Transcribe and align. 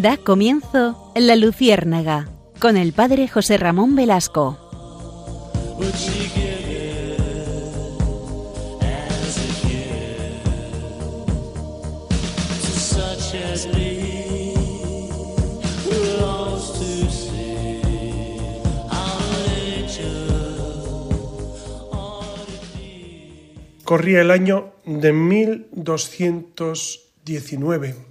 Da 0.00 0.16
comienzo 0.16 1.12
La 1.16 1.34
Luciérnaga 1.34 2.28
con 2.60 2.76
el 2.76 2.92
padre 2.92 3.26
José 3.26 3.58
Ramón 3.58 3.96
Velasco. 3.96 4.56
Corría 23.82 24.20
el 24.20 24.30
año 24.30 24.74
de 24.84 25.12
1219. 25.12 28.07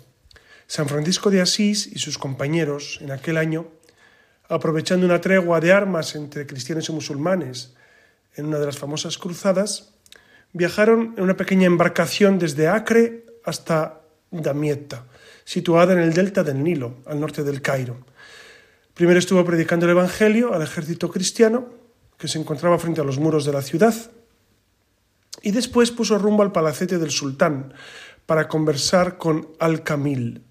San 0.68 0.90
Francisco 0.90 1.32
de 1.32 1.42
Asís 1.42 1.88
y 1.88 2.00
sus 2.00 2.18
compañeros 2.18 3.00
en 3.02 3.12
aquel 3.12 3.38
año, 3.38 3.68
aprovechando 4.50 5.06
una 5.06 5.22
tregua 5.22 5.62
de 5.62 5.72
armas 5.72 6.16
entre 6.16 6.46
cristianos 6.46 6.90
y 6.90 6.92
musulmanes 6.92 7.74
en 8.36 8.46
una 8.48 8.60
de 8.60 8.66
las 8.66 8.78
famosas 8.78 9.18
cruzadas, 9.18 9.94
viajaron 10.52 11.16
en 11.18 11.24
una 11.24 11.38
pequeña 11.38 11.68
embarcación 11.68 12.38
desde 12.38 12.68
Acre 12.68 13.26
hasta 13.46 14.02
Damietta, 14.30 15.06
situada 15.46 15.94
en 15.94 16.00
el 16.00 16.14
delta 16.14 16.44
del 16.44 16.62
Nilo, 16.62 16.98
al 17.06 17.20
norte 17.20 17.44
del 17.44 17.62
Cairo. 17.62 18.06
Primero 18.94 19.20
estuvo 19.20 19.46
predicando 19.46 19.86
el 19.86 19.92
Evangelio 19.92 20.54
al 20.54 20.62
ejército 20.62 21.10
cristiano, 21.10 21.70
que 22.18 22.28
se 22.28 22.40
encontraba 22.40 22.80
frente 22.80 23.00
a 23.00 23.06
los 23.06 23.20
muros 23.20 23.46
de 23.46 23.54
la 23.54 23.62
ciudad, 23.62 23.96
y 25.42 25.52
después 25.52 25.92
puso 25.92 26.18
rumbo 26.18 26.44
al 26.44 26.52
palacete 26.52 26.98
del 26.98 27.12
sultán 27.12 27.74
para 28.26 28.48
conversar 28.50 29.18
con 29.18 29.48
Al-Kamil. 29.60 30.42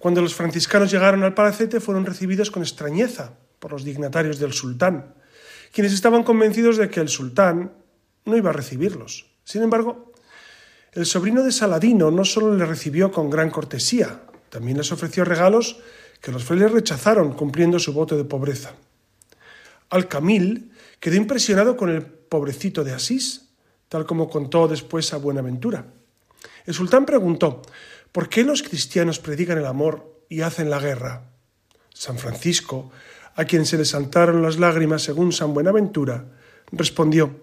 Cuando 0.00 0.22
los 0.22 0.34
franciscanos 0.34 0.90
llegaron 0.90 1.22
al 1.24 1.34
palacete 1.34 1.78
fueron 1.78 2.06
recibidos 2.06 2.50
con 2.50 2.62
extrañeza 2.62 3.34
por 3.58 3.72
los 3.72 3.84
dignatarios 3.84 4.38
del 4.38 4.54
sultán, 4.54 5.14
quienes 5.72 5.92
estaban 5.92 6.22
convencidos 6.22 6.78
de 6.78 6.88
que 6.88 7.00
el 7.00 7.10
sultán 7.10 7.74
no 8.24 8.34
iba 8.34 8.48
a 8.48 8.54
recibirlos. 8.54 9.26
Sin 9.44 9.62
embargo, 9.62 10.14
el 10.94 11.04
sobrino 11.04 11.42
de 11.42 11.52
Saladino 11.52 12.10
no 12.10 12.24
solo 12.24 12.54
le 12.54 12.64
recibió 12.64 13.12
con 13.12 13.28
gran 13.28 13.50
cortesía, 13.50 14.22
también 14.48 14.78
les 14.78 14.90
ofreció 14.90 15.26
regalos 15.26 15.80
que 16.22 16.32
los 16.32 16.44
frailes 16.44 16.72
rechazaron 16.72 17.34
cumpliendo 17.34 17.78
su 17.78 17.92
voto 17.92 18.16
de 18.16 18.24
pobreza. 18.24 18.72
Al-Kamil 19.90 20.72
quedó 20.98 21.16
impresionado 21.16 21.76
con 21.76 21.90
el 21.90 22.02
pobrecito 22.06 22.84
de 22.84 22.94
Asís, 22.94 23.50
tal 23.90 24.06
como 24.06 24.30
contó 24.30 24.66
después 24.66 25.12
a 25.12 25.18
Buenaventura. 25.18 25.84
El 26.64 26.72
sultán 26.72 27.04
preguntó, 27.04 27.60
¿por 28.12 28.28
qué 28.28 28.44
los 28.44 28.62
cristianos 28.62 29.18
predican 29.18 29.58
el 29.58 29.66
amor 29.66 30.24
y 30.28 30.42
hacen 30.42 30.70
la 30.70 30.78
guerra? 30.78 31.30
San 31.92 32.18
Francisco, 32.18 32.90
a 33.34 33.44
quien 33.44 33.66
se 33.66 33.78
le 33.78 33.84
saltaron 33.84 34.42
las 34.42 34.58
lágrimas 34.58 35.02
según 35.02 35.32
San 35.32 35.54
Buenaventura, 35.54 36.26
respondió, 36.72 37.40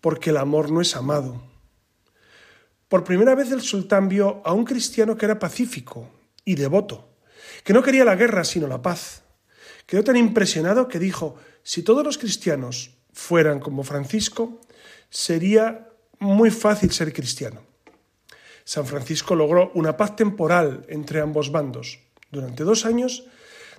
porque 0.00 0.30
el 0.30 0.36
amor 0.36 0.70
no 0.70 0.80
es 0.80 0.96
amado. 0.96 1.42
Por 2.88 3.04
primera 3.04 3.34
vez 3.34 3.52
el 3.52 3.60
sultán 3.60 4.08
vio 4.08 4.42
a 4.44 4.52
un 4.52 4.64
cristiano 4.64 5.16
que 5.16 5.26
era 5.26 5.38
pacífico 5.38 6.10
y 6.44 6.56
devoto, 6.56 7.08
que 7.62 7.72
no 7.72 7.82
quería 7.82 8.04
la 8.04 8.16
guerra 8.16 8.44
sino 8.44 8.66
la 8.66 8.82
paz. 8.82 9.22
Quedó 9.86 10.02
tan 10.02 10.16
impresionado 10.16 10.88
que 10.88 10.98
dijo, 10.98 11.36
si 11.62 11.82
todos 11.82 12.04
los 12.04 12.18
cristianos 12.18 12.96
fueran 13.12 13.60
como 13.60 13.84
Francisco, 13.84 14.60
sería 15.08 15.88
muy 16.18 16.50
fácil 16.50 16.90
ser 16.92 17.12
cristiano. 17.12 17.69
San 18.70 18.86
Francisco 18.86 19.34
logró 19.34 19.72
una 19.74 19.96
paz 19.96 20.14
temporal 20.14 20.86
entre 20.88 21.20
ambos 21.20 21.50
bandos. 21.50 21.98
Durante 22.30 22.62
dos 22.62 22.86
años, 22.86 23.24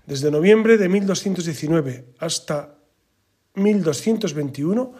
desde 0.05 0.29
noviembre 0.29 0.77
de 0.77 0.89
1219 0.89 2.15
hasta 2.19 2.75
1221, 3.53 4.93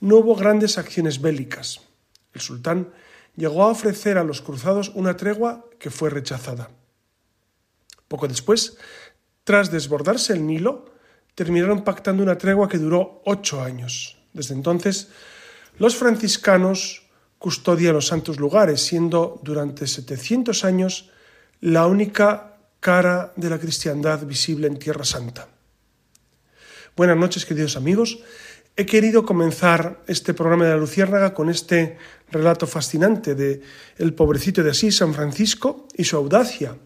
no 0.00 0.16
hubo 0.16 0.36
grandes 0.36 0.76
acciones 0.76 1.22
bélicas. 1.22 1.80
El 2.34 2.42
sultán 2.42 2.92
llegó 3.36 3.62
a 3.62 3.68
ofrecer 3.68 4.18
a 4.18 4.22
los 4.22 4.42
cruzados 4.42 4.92
una 4.94 5.16
tregua 5.16 5.64
que 5.78 5.88
fue 5.88 6.10
rechazada. 6.10 6.68
Poco 8.06 8.28
después, 8.28 8.76
tras 9.44 9.70
desbordarse 9.70 10.34
el 10.34 10.46
Nilo, 10.46 10.92
terminaron 11.34 11.84
pactando 11.84 12.22
una 12.22 12.36
tregua 12.36 12.68
que 12.68 12.76
duró 12.76 13.22
ocho 13.24 13.62
años. 13.62 14.18
Desde 14.34 14.52
entonces, 14.52 15.08
los 15.78 15.96
franciscanos 15.96 17.07
custodian 17.38 17.94
los 17.94 18.06
santos 18.06 18.38
lugares, 18.38 18.82
siendo 18.82 19.40
durante 19.42 19.86
700 19.86 20.64
años 20.64 21.10
la 21.60 21.86
única 21.86 22.56
cara 22.80 23.32
de 23.36 23.50
la 23.50 23.58
cristiandad 23.58 24.24
visible 24.24 24.66
en 24.66 24.78
Tierra 24.78 25.04
Santa. 25.04 25.48
Buenas 26.96 27.16
noches, 27.16 27.46
queridos 27.46 27.76
amigos. 27.76 28.18
He 28.76 28.86
querido 28.86 29.24
comenzar 29.24 30.02
este 30.06 30.34
programa 30.34 30.64
de 30.64 30.70
la 30.70 30.76
Luciérnaga 30.76 31.34
con 31.34 31.50
este 31.50 31.98
relato 32.30 32.66
fascinante 32.66 33.34
de 33.34 33.60
el 33.98 34.14
pobrecito 34.14 34.62
de 34.62 34.70
Asís, 34.70 34.96
San 34.96 35.14
Francisco, 35.14 35.88
y 35.96 36.04
su 36.04 36.16
audacia, 36.16 36.76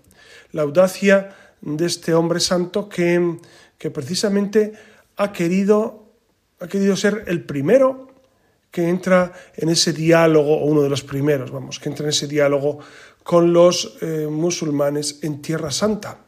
la 0.52 0.62
audacia 0.62 1.36
de 1.60 1.86
este 1.86 2.14
hombre 2.14 2.40
santo 2.40 2.88
que, 2.88 3.38
que 3.78 3.90
precisamente 3.90 4.72
ha 5.16 5.32
querido, 5.32 6.12
ha 6.60 6.66
querido 6.66 6.96
ser 6.96 7.24
el 7.26 7.44
primero 7.44 8.11
que 8.72 8.88
entra 8.88 9.32
en 9.54 9.68
ese 9.68 9.92
diálogo, 9.92 10.56
o 10.56 10.64
uno 10.64 10.82
de 10.82 10.88
los 10.88 11.04
primeros, 11.04 11.52
vamos, 11.52 11.78
que 11.78 11.90
entra 11.90 12.06
en 12.06 12.10
ese 12.10 12.26
diálogo 12.26 12.80
con 13.22 13.52
los 13.52 13.98
eh, 14.00 14.26
musulmanes 14.28 15.20
en 15.22 15.42
Tierra 15.42 15.70
Santa. 15.70 16.24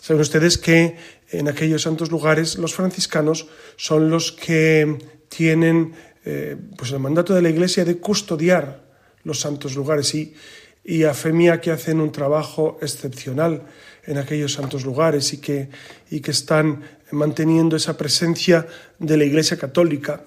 Saben 0.00 0.22
ustedes 0.22 0.56
que 0.56 0.96
en 1.30 1.48
aquellos 1.48 1.82
santos 1.82 2.10
lugares 2.10 2.56
los 2.56 2.74
franciscanos 2.74 3.46
son 3.76 4.08
los 4.08 4.32
que 4.32 4.98
tienen 5.28 5.92
eh, 6.24 6.56
pues 6.76 6.90
el 6.92 6.98
mandato 6.98 7.34
de 7.34 7.42
la 7.42 7.50
Iglesia 7.50 7.84
de 7.84 7.98
custodiar 7.98 8.82
los 9.22 9.40
santos 9.40 9.76
lugares 9.76 10.14
y, 10.14 10.34
y 10.82 11.04
a 11.04 11.12
Femia 11.12 11.60
que 11.60 11.70
hacen 11.70 12.00
un 12.00 12.10
trabajo 12.10 12.78
excepcional 12.80 13.66
en 14.06 14.16
aquellos 14.16 14.54
santos 14.54 14.84
lugares 14.84 15.32
y 15.34 15.38
que, 15.38 15.68
y 16.10 16.20
que 16.20 16.30
están 16.30 16.82
manteniendo 17.10 17.76
esa 17.76 17.96
presencia 17.96 18.66
de 18.98 19.16
la 19.16 19.24
Iglesia 19.24 19.58
católica 19.58 20.24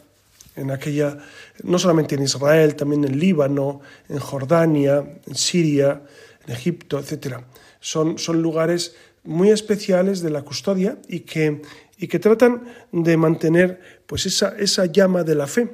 en 0.57 0.72
aquella, 0.72 1.18
no 1.63 1.79
solamente 1.79 2.16
en 2.16 2.23
Israel, 2.23 2.75
también 2.75 3.06
en 3.06 3.18
Líbano, 3.18 3.81
en 4.09 4.19
Jordania, 4.19 4.97
en 5.25 5.35
Siria, 5.35 6.01
en 6.45 6.53
Egipto, 6.53 7.00
etc. 7.00 7.38
Son, 7.79 8.18
son 8.18 8.41
lugares 8.41 8.96
muy 9.23 9.51
especiales 9.51 10.22
de 10.22 10.31
la 10.31 10.41
custodia 10.41 10.97
y 11.07 11.22
que, 11.22 11.62
y 11.97 12.07
que 12.07 12.19
tratan 12.19 12.63
de 12.91 13.17
mantener 13.17 14.01
pues 14.07 14.25
esa, 14.25 14.56
esa 14.57 14.85
llama 14.85 15.23
de 15.23 15.35
la 15.35 15.47
fe. 15.47 15.69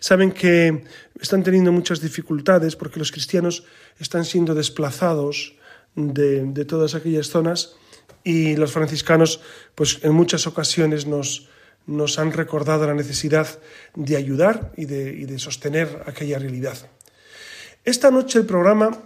Saben 0.00 0.32
que 0.32 0.84
están 1.20 1.42
teniendo 1.42 1.72
muchas 1.72 2.00
dificultades 2.00 2.76
porque 2.76 2.98
los 2.98 3.12
cristianos 3.12 3.64
están 3.98 4.24
siendo 4.24 4.54
desplazados 4.54 5.54
de, 5.94 6.44
de 6.44 6.64
todas 6.64 6.94
aquellas 6.94 7.28
zonas 7.28 7.76
y 8.22 8.56
los 8.56 8.72
franciscanos 8.72 9.40
pues 9.74 10.00
en 10.02 10.12
muchas 10.12 10.46
ocasiones 10.46 11.06
nos, 11.06 11.48
nos 11.86 12.18
han 12.18 12.32
recordado 12.32 12.86
la 12.86 12.94
necesidad 12.94 13.46
de 13.94 14.16
ayudar 14.16 14.72
y 14.76 14.86
de, 14.86 15.38
sostener 15.38 16.02
aquella 16.06 16.38
realidad. 16.38 16.76
Esta 17.84 18.10
noche 18.10 18.40
el 18.40 18.46
programa, 18.46 18.98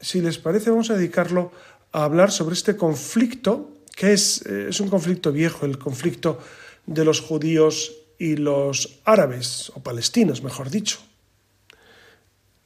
si 0.00 0.20
les 0.20 0.38
parece, 0.38 0.70
vamos 0.70 0.90
a 0.90 0.96
dedicarlo 0.96 1.52
a 1.92 2.04
hablar 2.04 2.30
sobre 2.30 2.54
este 2.54 2.76
conflicto, 2.76 3.72
que 3.94 4.12
es, 4.12 4.44
eh, 4.46 4.66
es 4.68 4.80
un 4.80 4.90
conflicto 4.90 5.32
viejo, 5.32 5.64
el 5.64 5.78
conflicto 5.78 6.38
de 6.84 7.04
los 7.04 7.20
judíos 7.20 7.94
y 8.18 8.36
los 8.36 9.00
árabes, 9.04 9.72
o 9.74 9.82
palestinos, 9.82 10.42
mejor 10.42 10.70
dicho. 10.70 10.98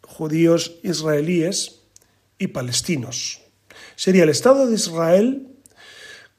Judíos 0.03 0.77
israelíes 0.83 1.81
y 2.39 2.49
palestinos. 2.49 3.41
Sería 3.95 4.25
el 4.25 4.31
Estado 4.31 4.67
de 4.67 4.75
Israel 4.75 5.47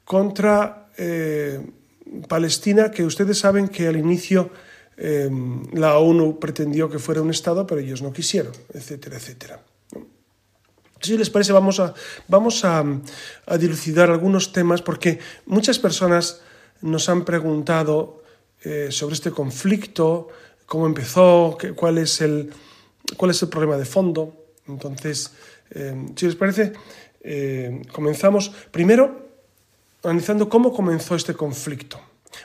contra 0.04 0.90
eh, 0.98 1.64
Palestina, 2.28 2.90
que 2.90 3.04
ustedes 3.04 3.38
saben 3.38 3.68
que 3.68 3.86
al 3.86 3.96
inicio 3.96 4.50
em, 4.96 5.64
la 5.72 5.98
ONU 5.98 6.38
pretendió 6.38 6.88
que 6.90 6.98
fuera 6.98 7.22
un 7.22 7.30
Estado, 7.30 7.66
pero 7.66 7.80
ellos 7.80 8.02
no 8.02 8.12
quisieron, 8.12 8.52
etcétera, 8.72 9.16
etcétera. 9.16 9.62
Si 11.00 11.18
les 11.18 11.30
parece, 11.30 11.52
vamos 11.52 11.80
a, 11.80 11.94
vamos 12.28 12.64
a, 12.64 12.84
dilucidar 13.58 14.10
algunos 14.10 14.52
temas, 14.52 14.82
porque 14.82 15.18
muchas 15.46 15.78
personas 15.78 16.42
nos 16.80 17.08
han 17.08 17.24
preguntado 17.24 18.22
eh, 18.62 18.88
sobre 18.90 19.14
este 19.14 19.32
conflicto, 19.32 20.28
cómo 20.66 20.86
empezó, 20.86 21.58
cuál, 21.74 21.98
es 21.98 22.20
el, 22.20 22.50
cuál 23.16 23.32
es 23.32 23.42
el 23.42 23.48
problema 23.48 23.76
de 23.76 23.84
fondo. 23.84 24.46
Entonces, 24.68 25.32
em, 25.70 26.14
si 26.14 26.26
les 26.26 26.36
parece, 26.36 26.72
eh, 27.20 27.82
comenzamos 27.92 28.52
primero 28.70 29.31
analizando 30.02 30.48
cómo 30.48 30.72
comenzó 30.72 31.14
este 31.14 31.34
conflicto. 31.34 32.00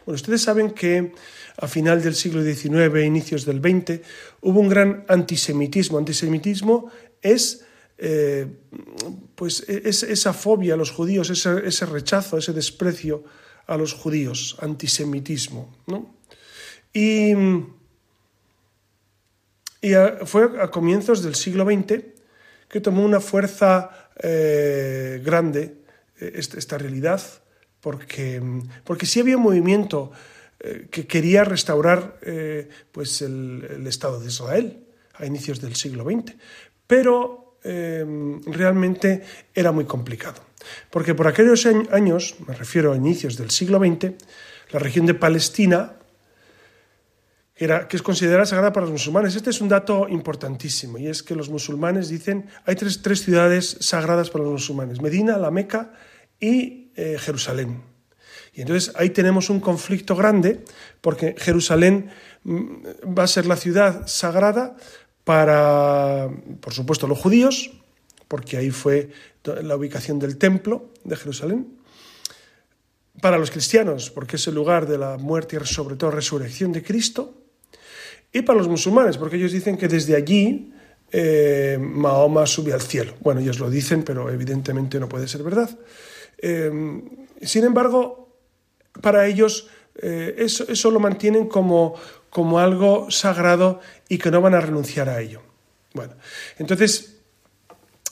Bueno, 0.05 0.15
ustedes 0.15 0.41
saben 0.41 0.71
que 0.71 1.13
a 1.57 1.67
final 1.67 2.03
del 2.03 2.15
siglo 2.15 2.43
XIX, 2.43 3.03
inicios 3.05 3.45
del 3.45 3.59
XX, 3.59 4.01
hubo 4.41 4.59
un 4.59 4.69
gran 4.69 5.05
antisemitismo. 5.07 5.97
Antisemitismo 5.97 6.91
es 7.21 7.65
eh, 7.97 8.45
pues 9.33 9.61
esa 9.67 10.33
fobia 10.33 10.75
a 10.75 10.77
los 10.77 10.91
judíos, 10.91 11.29
ese, 11.29 11.85
rechazo, 11.85 12.37
ese 12.37 12.53
desprecio 12.53 13.23
a 13.65 13.75
los 13.75 13.93
judíos, 13.93 14.57
antisemitismo. 14.61 15.75
Y, 16.93 17.33
fue 20.25 20.61
a 20.61 20.69
comienzos 20.69 21.23
del 21.23 21.35
siglo 21.35 21.65
XX 21.65 22.03
que 22.67 22.81
tomó 22.81 23.03
una 23.03 23.21
fuerza 23.21 24.09
eh, 24.17 25.21
grande 25.23 25.77
esta, 26.19 26.77
realidad, 26.77 27.21
porque, 27.87 28.41
porque 28.83 29.05
sí 29.05 29.21
había 29.21 29.37
un 29.37 29.43
movimiento 29.43 30.11
que 30.91 31.07
quería 31.07 31.45
restaurar 31.45 32.19
pues 32.91 33.21
el, 33.21 33.87
Estado 33.87 34.19
de 34.19 34.27
Israel 34.27 34.83
a 35.13 35.25
inicios 35.25 35.61
del 35.61 35.73
siglo 35.75 36.03
XX, 36.03 36.35
pero 36.85 37.57
em, 37.63 38.41
realmente 38.43 39.23
era 39.55 39.71
muy 39.71 39.85
complicado. 39.85 40.41
Porque 40.91 41.15
por 41.15 41.27
aquellos 41.27 41.65
años, 41.65 42.35
me 42.45 42.53
refiero 42.53 42.91
a 42.91 42.97
inicios 42.97 43.37
del 43.37 43.51
siglo 43.51 43.79
XX, 43.79 44.19
la 44.71 44.79
región 44.79 45.05
de 45.05 45.13
Palestina, 45.13 45.93
era, 47.55 47.87
que 47.87 47.95
es 47.95 48.03
considerada 48.03 48.45
sagrada 48.45 48.73
para 48.73 48.85
los 48.85 48.91
musulmanes. 48.91 49.33
Este 49.33 49.51
es 49.51 49.61
un 49.61 49.69
dato 49.69 50.09
importantísimo 50.09 50.97
y 50.97 51.07
es 51.07 51.23
que 51.23 51.35
los 51.35 51.49
musulmanes 51.49 52.09
dicen, 52.09 52.47
hay 52.65 52.75
tres, 52.75 53.23
ciudades 53.23 53.77
sagradas 53.79 54.29
para 54.29 54.43
los 54.43 54.53
musulmanes, 54.53 55.01
Medina, 55.01 55.37
la 55.37 55.51
Meca 55.51 55.93
y 56.39 56.86
eh, 56.97 57.17
Jerusalén. 57.19 57.81
Y 58.53 58.61
entonces 58.61 58.91
ahí 58.95 59.11
tenemos 59.11 59.51
un 59.51 59.59
conflicto 59.59 60.15
grande 60.15 60.65
porque 60.99 61.35
Jerusalén 61.37 62.09
mm, 62.43 63.15
va 63.17 63.23
a 63.23 63.27
ser 63.27 63.45
la 63.45 63.55
ciudad 63.55 64.07
sagrada 64.07 64.75
para, 65.23 66.27
por 66.59 66.73
supuesto, 66.73 67.05
los 67.05 67.19
judíos, 67.19 67.71
porque 68.27 68.57
ahí 68.57 68.71
fue 68.71 69.11
la 69.43 69.75
ubicación 69.75 70.17
del 70.17 70.37
templo 70.37 70.89
de 71.03 71.15
Jerusalén, 71.15 71.67
para 73.21 73.37
los 73.37 73.51
cristianos, 73.51 74.09
porque 74.09 74.37
es 74.37 74.47
el 74.47 74.55
lugar 74.55 74.87
de 74.87 74.97
la 74.97 75.17
muerte 75.17 75.55
y 75.61 75.65
sobre 75.65 75.95
todo 75.95 76.11
resurrección 76.11 76.71
de 76.71 76.83
Cristo, 76.83 77.37
y 78.33 78.41
para 78.41 78.57
los 78.57 78.67
musulmanes, 78.67 79.17
porque 79.17 79.37
ellos 79.37 79.51
dicen 79.51 79.77
que 79.77 79.87
desde 79.87 80.15
allí 80.15 80.73
eh, 81.11 81.77
Mahoma 81.79 82.45
sube 82.45 82.73
al 82.73 82.81
cielo. 82.81 83.13
Bueno, 83.21 83.39
ellos 83.39 83.59
lo 83.59 83.69
dicen, 83.69 84.03
pero 84.03 84.29
evidentemente 84.29 84.99
no 84.99 85.07
puede 85.07 85.27
ser 85.27 85.43
verdad. 85.43 85.69
Eh, 86.37 86.71
sin 87.41 87.63
embargo, 87.65 88.35
para 89.01 89.27
ellos 89.27 89.69
eh, 89.99 90.35
eso, 90.37 90.91
lo 90.91 90.99
mantienen 90.99 91.47
como, 91.47 91.95
como 92.29 92.59
algo 92.59 93.09
sagrado 93.09 93.79
y 94.07 94.17
que 94.17 94.29
no 94.29 94.41
van 94.41 94.53
a 94.53 94.61
renunciar 94.61 95.09
a 95.09 95.19
ello. 95.19 95.41
Bueno, 95.93 96.13
entonces 96.59 97.17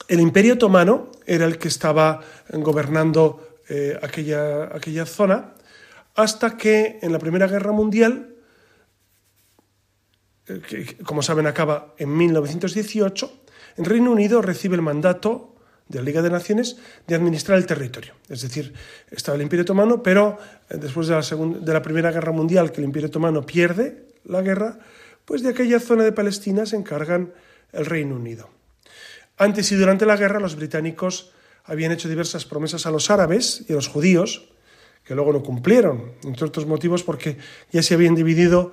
el 0.07 0.19
Imperio 0.19 0.55
Otomano 0.55 1.11
era 1.25 1.45
el 1.45 1.57
que 1.57 1.67
estaba 1.67 2.21
gobernando 2.51 3.59
eh, 3.69 3.97
aquella, 4.01 4.75
aquella 4.75 5.05
zona 5.05 5.53
hasta 6.15 6.57
que 6.57 6.99
en 7.01 7.11
la 7.11 7.19
Primera 7.19 7.47
Guerra 7.47 7.71
Mundial, 7.71 8.35
eh, 10.47 10.61
que 10.67 10.97
como 10.97 11.21
saben 11.21 11.45
acaba 11.45 11.93
en 11.97 12.15
1918, 12.15 13.43
el 13.77 13.85
Reino 13.85 14.11
Unido 14.11 14.41
recibe 14.41 14.75
el 14.75 14.81
mandato 14.81 15.54
de 15.87 15.99
la 15.99 16.05
Liga 16.05 16.21
de 16.21 16.29
Naciones 16.29 16.77
de 17.07 17.15
administrar 17.15 17.57
el 17.57 17.65
territorio. 17.65 18.13
Es 18.29 18.41
decir, 18.41 18.73
estaba 19.11 19.35
el 19.35 19.43
Imperio 19.43 19.63
Otomano, 19.63 20.01
pero 20.01 20.37
eh, 20.69 20.77
después 20.77 21.07
de 21.07 21.15
la, 21.15 21.21
de 21.21 21.73
la 21.73 21.81
Primera 21.81 22.11
Guerra 22.11 22.31
Mundial, 22.31 22.71
que 22.71 22.81
el 22.81 22.85
Imperio 22.85 23.09
Otomano 23.09 23.45
pierde 23.45 24.05
la 24.25 24.41
guerra, 24.41 24.79
pues 25.25 25.43
de 25.43 25.49
aquella 25.49 25.79
zona 25.79 26.03
de 26.03 26.11
Palestina 26.11 26.65
se 26.65 26.75
encargan 26.75 27.33
el 27.71 27.85
Reino 27.85 28.15
Unido. 28.15 28.49
Antes 29.37 29.71
y 29.71 29.75
durante 29.75 30.05
la 30.05 30.15
guerra, 30.15 30.39
los 30.39 30.55
británicos 30.55 31.31
habían 31.65 31.91
hecho 31.91 32.07
diversas 32.07 32.45
promesas 32.45 32.85
a 32.85 32.91
los 32.91 33.09
árabes 33.09 33.65
y 33.67 33.73
a 33.73 33.75
los 33.75 33.87
judíos, 33.87 34.49
que 35.03 35.15
luego 35.15 35.33
no 35.33 35.43
cumplieron, 35.43 36.13
entre 36.23 36.45
otros 36.45 36.65
motivos 36.65 37.03
porque 37.03 37.37
ya 37.71 37.83
se 37.83 37.93
habían 37.93 38.15
dividido 38.15 38.71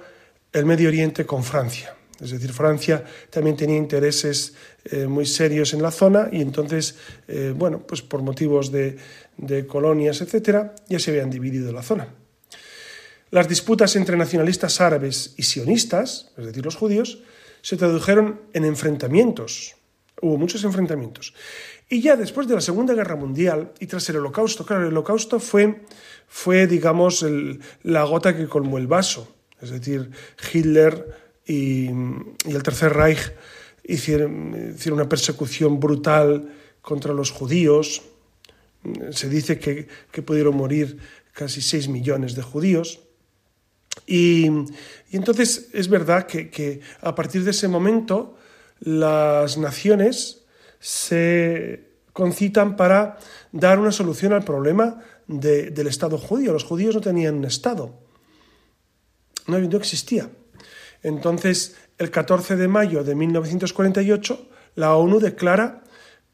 el 0.52 0.66
Medio 0.66 0.88
Oriente 0.88 1.26
con 1.26 1.42
Francia. 1.42 1.94
Es 2.22 2.30
decir, 2.30 2.52
Francia 2.52 3.04
también 3.30 3.56
tenía 3.56 3.76
intereses 3.76 4.54
eh, 4.84 5.06
muy 5.08 5.26
serios 5.26 5.74
en 5.74 5.82
la 5.82 5.90
zona 5.90 6.28
y 6.30 6.40
entonces, 6.40 6.94
eh, 7.26 7.52
bueno, 7.54 7.84
pues 7.84 8.00
por 8.00 8.22
motivos 8.22 8.70
de, 8.70 8.96
colonias, 9.66 10.20
etcétera, 10.20 10.74
ya 10.88 11.00
se 11.00 11.10
habían 11.10 11.30
dividido 11.30 11.72
la 11.72 11.82
zona. 11.82 12.14
Las 13.30 13.48
disputas 13.48 13.96
entre 13.96 14.16
nacionalistas 14.16 14.80
árabes 14.80 15.34
y 15.36 15.42
sionistas, 15.42 16.30
es 16.36 16.46
decir, 16.46 16.64
los 16.64 16.76
judíos, 16.76 17.22
se 17.60 17.76
tradujeron 17.76 18.42
en 18.52 18.66
enfrentamientos. 18.66 19.74
Hubo 20.20 20.36
muchos 20.36 20.62
enfrentamientos. 20.62 21.34
Y 21.88 22.02
ya 22.02 22.14
después 22.14 22.46
de 22.46 22.54
la 22.54 22.60
Segunda 22.60 22.94
Guerra 22.94 23.16
Mundial 23.16 23.72
y 23.80 23.86
tras 23.86 24.08
el 24.10 24.18
Holocausto, 24.18 24.64
claro, 24.64 24.82
el 24.82 24.92
Holocausto 24.92 25.40
fue, 25.40 25.82
fue 26.28 26.68
digamos, 26.68 27.26
la 27.82 28.04
gota 28.04 28.36
que 28.36 28.46
colmó 28.46 28.78
el 28.78 28.86
vaso. 28.86 29.34
Es 29.60 29.70
decir, 29.70 30.10
Hitler 30.52 31.21
y, 31.46 31.88
el 31.88 32.62
Tercer 32.62 32.92
Reich 32.92 33.32
hicieron, 33.84 34.76
una 34.92 35.08
persecución 35.08 35.80
brutal 35.80 36.52
contra 36.80 37.12
los 37.12 37.30
judíos. 37.30 38.02
Se 39.10 39.28
dice 39.28 39.58
que, 39.58 39.88
pudieron 40.22 40.56
morir 40.56 40.98
casi 41.32 41.60
6 41.60 41.88
millones 41.88 42.34
de 42.34 42.42
judíos. 42.42 43.00
Y, 44.06 44.46
entonces 45.10 45.68
es 45.72 45.88
verdad 45.88 46.26
que, 46.26 46.80
a 47.00 47.14
partir 47.14 47.44
de 47.44 47.50
ese 47.50 47.68
momento 47.68 48.36
las 48.80 49.58
naciones 49.58 50.42
se 50.80 51.92
concitan 52.12 52.76
para 52.76 53.18
dar 53.52 53.78
una 53.78 53.92
solución 53.92 54.32
al 54.32 54.44
problema 54.44 55.00
del 55.26 55.86
Estado 55.86 56.18
judío. 56.18 56.52
Los 56.52 56.64
judíos 56.64 56.94
no 56.94 57.00
tenían 57.00 57.36
un 57.36 57.44
Estado, 57.44 57.94
no, 59.46 59.58
no 59.58 59.76
existía. 59.76 60.28
Entonces, 61.02 61.76
el 61.98 62.10
14 62.10 62.56
de 62.56 62.68
mayo 62.68 63.04
de 63.04 63.14
1948, 63.14 64.48
la 64.76 64.94
ONU 64.94 65.18
declara 65.20 65.82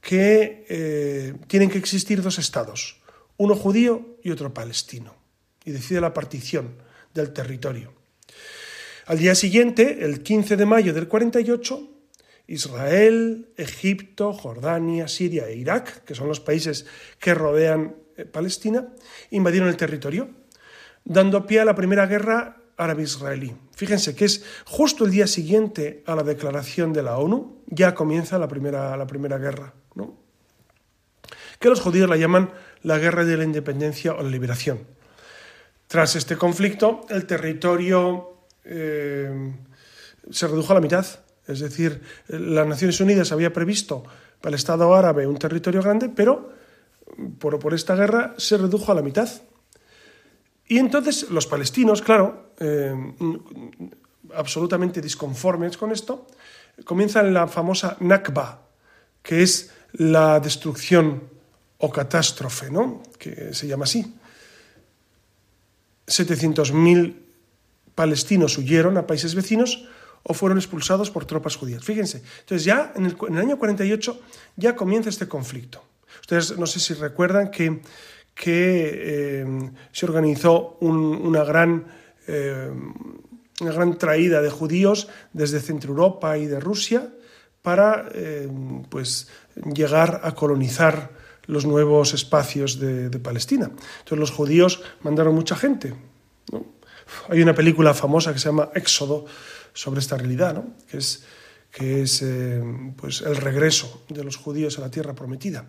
que 0.01 0.65
eh, 0.69 1.35
tienen 1.47 1.71
que 1.71 1.79
existir 1.79 2.23
dos 2.23 2.39
estados, 2.39 3.01
uno 3.37 3.55
judío 3.55 4.19
y 4.23 4.31
otro 4.31 4.53
palestino, 4.55 5.15
y 5.65 5.73
decide 5.73 6.01
la 6.01 6.15
partición 6.15 6.77
del 7.15 7.33
territorio. 7.33 7.93
Al 9.07 9.19
día 9.19 9.35
siguiente, 9.35 10.05
el 10.05 10.23
15 10.23 10.57
de 10.57 10.67
mayo 10.67 10.93
del 10.93 11.09
48, 11.09 11.89
Israel, 12.47 13.49
Egipto, 13.57 14.33
Jordania, 14.33 15.09
Siria 15.09 15.49
e 15.49 15.57
Irak, 15.57 16.05
que 16.05 16.15
son 16.15 16.29
los 16.29 16.41
países 16.41 16.87
que 17.19 17.35
rodean 17.35 17.97
eh, 18.17 18.25
Palestina, 18.25 18.89
invadieron 19.31 19.69
el 19.69 19.77
territorio, 19.77 20.31
dando 21.05 21.47
pie 21.47 21.61
a 21.61 21.65
la 21.65 21.75
primera 21.75 22.07
guerra 22.07 22.58
árabe-israelí. 22.79 23.55
Fíjense 23.77 24.15
que 24.15 24.25
es 24.25 24.45
justo 24.65 25.05
el 25.05 25.11
día 25.11 25.27
siguiente 25.27 26.03
a 26.07 26.15
la 26.15 26.23
declaración 26.23 26.93
de 26.93 27.03
la 27.03 27.19
ONU, 27.19 27.63
ya 27.67 27.95
comienza 27.95 28.39
la 28.39 28.49
primera, 28.49 28.97
la 28.97 29.07
primera 29.07 29.37
guerra, 29.37 29.75
¿no? 29.95 30.17
que 31.59 31.69
los 31.69 31.81
judíos 31.81 32.09
la 32.09 32.17
llaman 32.17 32.51
la 32.83 32.99
guerra 32.99 33.25
de 33.25 33.37
la 33.37 33.45
independencia 33.45 34.15
o 34.15 34.23
la 34.23 34.31
liberación. 34.31 34.87
Tras 35.87 36.17
este 36.17 36.37
conflicto, 36.37 37.07
el 37.09 37.27
territorio 37.27 38.45
eh, 38.65 39.55
se 40.31 40.47
redujo 40.47 40.73
a 40.73 40.75
la 40.75 40.81
mitad, 40.81 41.07
es 41.47 41.61
decir, 41.61 42.03
las 42.29 42.67
Naciones 42.67 43.01
Unidas 43.01 43.33
había 43.33 43.53
previsto 43.53 44.05
para 44.41 44.51
el 44.51 44.55
Estado 44.55 44.95
árabe 44.95 45.27
un 45.27 45.39
territorio 45.39 45.83
grande, 45.83 46.11
pero 46.15 46.53
por, 47.39 47.59
por 47.59 47.75
esta 47.75 47.97
guerra 47.97 48.35
se 48.37 48.59
redujo 48.59 48.93
a 48.93 48.95
la 48.95 49.03
mitad. 49.03 49.29
Y 50.69 50.79
entonces 50.79 51.31
los 51.31 51.47
palestinos, 51.47 52.03
claro, 52.03 52.53
eh, 52.61 52.95
absolutamente 54.35 55.01
disconformes 55.01 55.77
con 55.79 55.93
esto, 55.93 56.27
comienzan 56.85 57.33
la 57.33 57.49
famosa 57.49 57.97
Nakba, 58.01 58.69
que 59.23 59.43
es 59.43 59.73
la 59.93 60.39
destrucción 60.41 61.25
o 61.79 61.91
catástrofe, 61.91 62.71
¿no? 62.71 63.03
que 63.19 63.55
se 63.55 63.67
llama 63.67 63.85
así. 63.85 64.15
700.000 66.07 67.17
palestinos 67.95 68.59
huyeron 68.59 68.97
a 68.97 69.07
países 69.07 69.35
vecinos 69.35 69.89
o 70.23 70.35
fueron 70.35 70.59
expulsados 70.59 71.11
por 71.11 71.25
tropas 71.25 71.57
judías. 71.57 71.85
Fíjense, 71.85 72.23
entonces 72.41 72.65
ya 72.65 72.93
en 72.97 73.07
el, 73.07 73.17
en 73.29 73.35
el 73.35 73.41
año 73.41 73.59
48 73.59 74.21
ya 74.57 74.77
comienza 74.77 75.09
este 75.09 75.29
conflicto. 75.29 75.83
Ustedes 76.21 76.59
no 76.59 76.67
sé 76.67 76.81
si 76.81 76.95
recuerdan 76.95 77.51
que 77.51 77.81
que 78.38 79.40
eh, 79.42 79.71
se 79.90 80.07
organizó 80.07 80.78
una, 80.80 81.42
gran, 81.42 81.87
eh, 82.28 82.71
una 83.61 83.73
gran 83.73 83.99
traída 83.99 84.40
de 84.40 84.49
judíos 84.49 85.09
desde 85.33 85.59
Centro 85.59 85.90
Europa 85.90 86.38
y 86.38 86.47
de 86.47 86.61
Rusia 86.61 87.09
para 87.62 88.09
eh, 88.14 88.49
pues, 88.88 89.28
llegar 89.75 90.21
a 90.23 90.37
colonizar 90.37 91.11
los 91.47 91.66
nuevos 91.66 92.14
espacios 92.14 92.78
de, 92.78 93.11
Palestina. 93.18 93.64
Entonces 93.64 94.18
los 94.18 94.30
judíos 94.30 94.83
mandaron 95.02 95.35
mucha 95.35 95.57
gente. 95.57 95.95
Hay 97.28 97.42
una 97.42 97.54
película 97.57 97.92
famosa 97.92 98.33
que 98.33 98.38
se 98.38 98.50
llama 98.50 98.71
Éxodo 98.73 99.25
sobre 99.73 99.99
esta 99.99 100.16
realidad, 100.16 100.62
que, 100.88 100.99
es, 100.99 101.25
que 101.73 102.02
es 102.02 102.25
pues 102.97 103.23
el 103.23 103.37
regreso 103.37 104.04
de 104.09 104.23
los 104.23 104.37
judíos 104.37 104.78
a 104.78 104.83
la 104.83 104.90
tierra 104.90 105.14
prometida. 105.14 105.64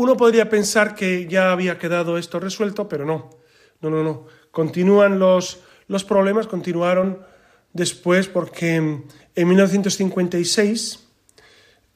Uno 0.00 0.16
podría 0.16 0.48
pensar 0.48 0.94
que 0.94 1.26
ya 1.26 1.52
había 1.52 1.78
quedado 1.78 2.16
esto 2.16 2.40
resuelto, 2.40 2.88
pero 2.88 3.04
no, 3.04 3.28
no, 3.82 3.90
no, 3.90 4.02
no. 4.02 4.26
Continúan 4.50 5.18
los, 5.18 5.60
los 5.88 6.04
problemas, 6.04 6.46
continuaron 6.46 7.20
después 7.74 8.26
porque 8.26 8.76
en 8.76 9.48
1956, 9.48 11.06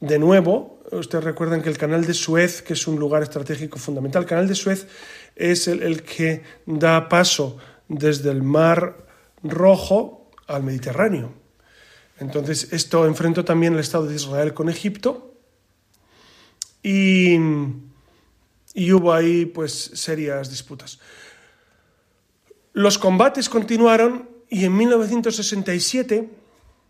de 0.00 0.18
nuevo, 0.18 0.82
ustedes 0.92 1.24
recuerdan 1.24 1.62
que 1.62 1.70
el 1.70 1.78
canal 1.78 2.04
de 2.04 2.12
Suez, 2.12 2.60
que 2.60 2.74
es 2.74 2.86
un 2.86 2.98
lugar 2.98 3.22
estratégico 3.22 3.78
fundamental, 3.78 4.24
el 4.24 4.28
canal 4.28 4.48
de 4.48 4.54
Suez 4.54 4.86
es 5.34 5.66
el 5.66 6.02
que 6.02 6.42
da 6.66 7.08
paso 7.08 7.56
desde 7.88 8.30
el 8.30 8.42
Mar 8.42 9.06
Rojo 9.42 10.30
al 10.46 10.62
Mediterráneo. 10.62 11.32
Entonces, 12.18 12.70
esto 12.70 13.06
enfrentó 13.06 13.46
también 13.46 13.72
el 13.72 13.80
Estado 13.80 14.04
de 14.04 14.16
Israel 14.16 14.52
con 14.52 14.68
Egipto 14.68 15.34
y, 16.84 17.38
y 18.74 18.92
hubo 18.92 19.12
ahí 19.12 19.46
pues 19.46 19.92
serias 19.94 20.50
disputas. 20.50 20.98
Los 22.72 22.98
combates 22.98 23.48
continuaron 23.48 24.28
y 24.50 24.64
en 24.64 24.76
1967, 24.76 26.28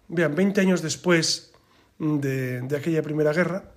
vean, 0.09 0.35
20 0.35 0.61
años 0.61 0.83
después 0.83 1.53
de, 1.99 2.67
aquella 2.77 3.03
primera 3.03 3.33
guerra, 3.33 3.75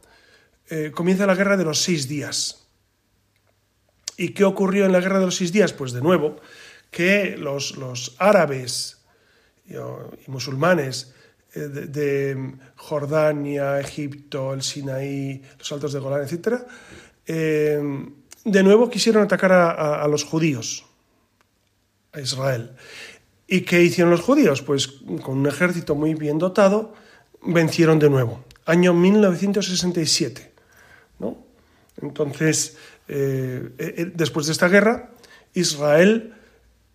eh, 0.69 0.91
comienza 0.93 1.27
la 1.27 1.35
guerra 1.35 1.57
de 1.57 1.65
los 1.65 1.81
seis 1.81 2.07
días. 2.07 2.67
¿Y 4.17 4.29
qué 4.29 4.45
ocurrió 4.45 4.85
en 4.85 4.93
la 4.93 4.99
guerra 4.99 5.19
de 5.19 5.25
los 5.25 5.35
seis 5.35 5.51
días? 5.51 5.73
Pues 5.73 5.91
de 5.91 6.01
nuevo, 6.01 6.37
que 6.89 7.37
los, 7.37 7.77
los 7.77 8.15
árabes 8.17 9.05
y, 9.67 9.75
musulmanes 10.29 11.13
eh, 11.53 11.59
de, 11.59 12.55
Jordania, 12.75 13.79
Egipto, 13.79 14.53
el 14.53 14.63
Sinaí, 14.63 15.41
los 15.59 15.71
Altos 15.71 15.93
de 15.93 15.99
Golán, 15.99 16.23
etc., 16.23 16.65
eh, 17.27 17.79
de 18.45 18.63
nuevo 18.63 18.89
quisieron 18.89 19.23
atacar 19.23 19.51
a, 19.51 20.07
los 20.07 20.23
judíos, 20.23 20.85
a 22.13 22.21
Israel. 22.21 22.71
¿Y 23.45 23.61
qué 23.61 23.83
hicieron 23.83 24.11
los 24.11 24.21
judíos? 24.21 24.61
Pues 24.61 24.87
con 25.21 25.39
un 25.39 25.47
ejército 25.47 25.95
muy 25.95 26.13
bien 26.13 26.37
dotado, 26.37 26.93
vencieron 27.41 27.99
de 27.99 28.09
nuevo. 28.09 28.43
Año 28.65 28.93
1967. 28.93 30.53
¿no? 31.19 31.37
Entonces, 32.01 32.77
eh, 33.07 34.11
después 34.15 34.45
de 34.45 34.53
esta 34.53 34.69
guerra, 34.69 35.11
Israel 35.53 36.33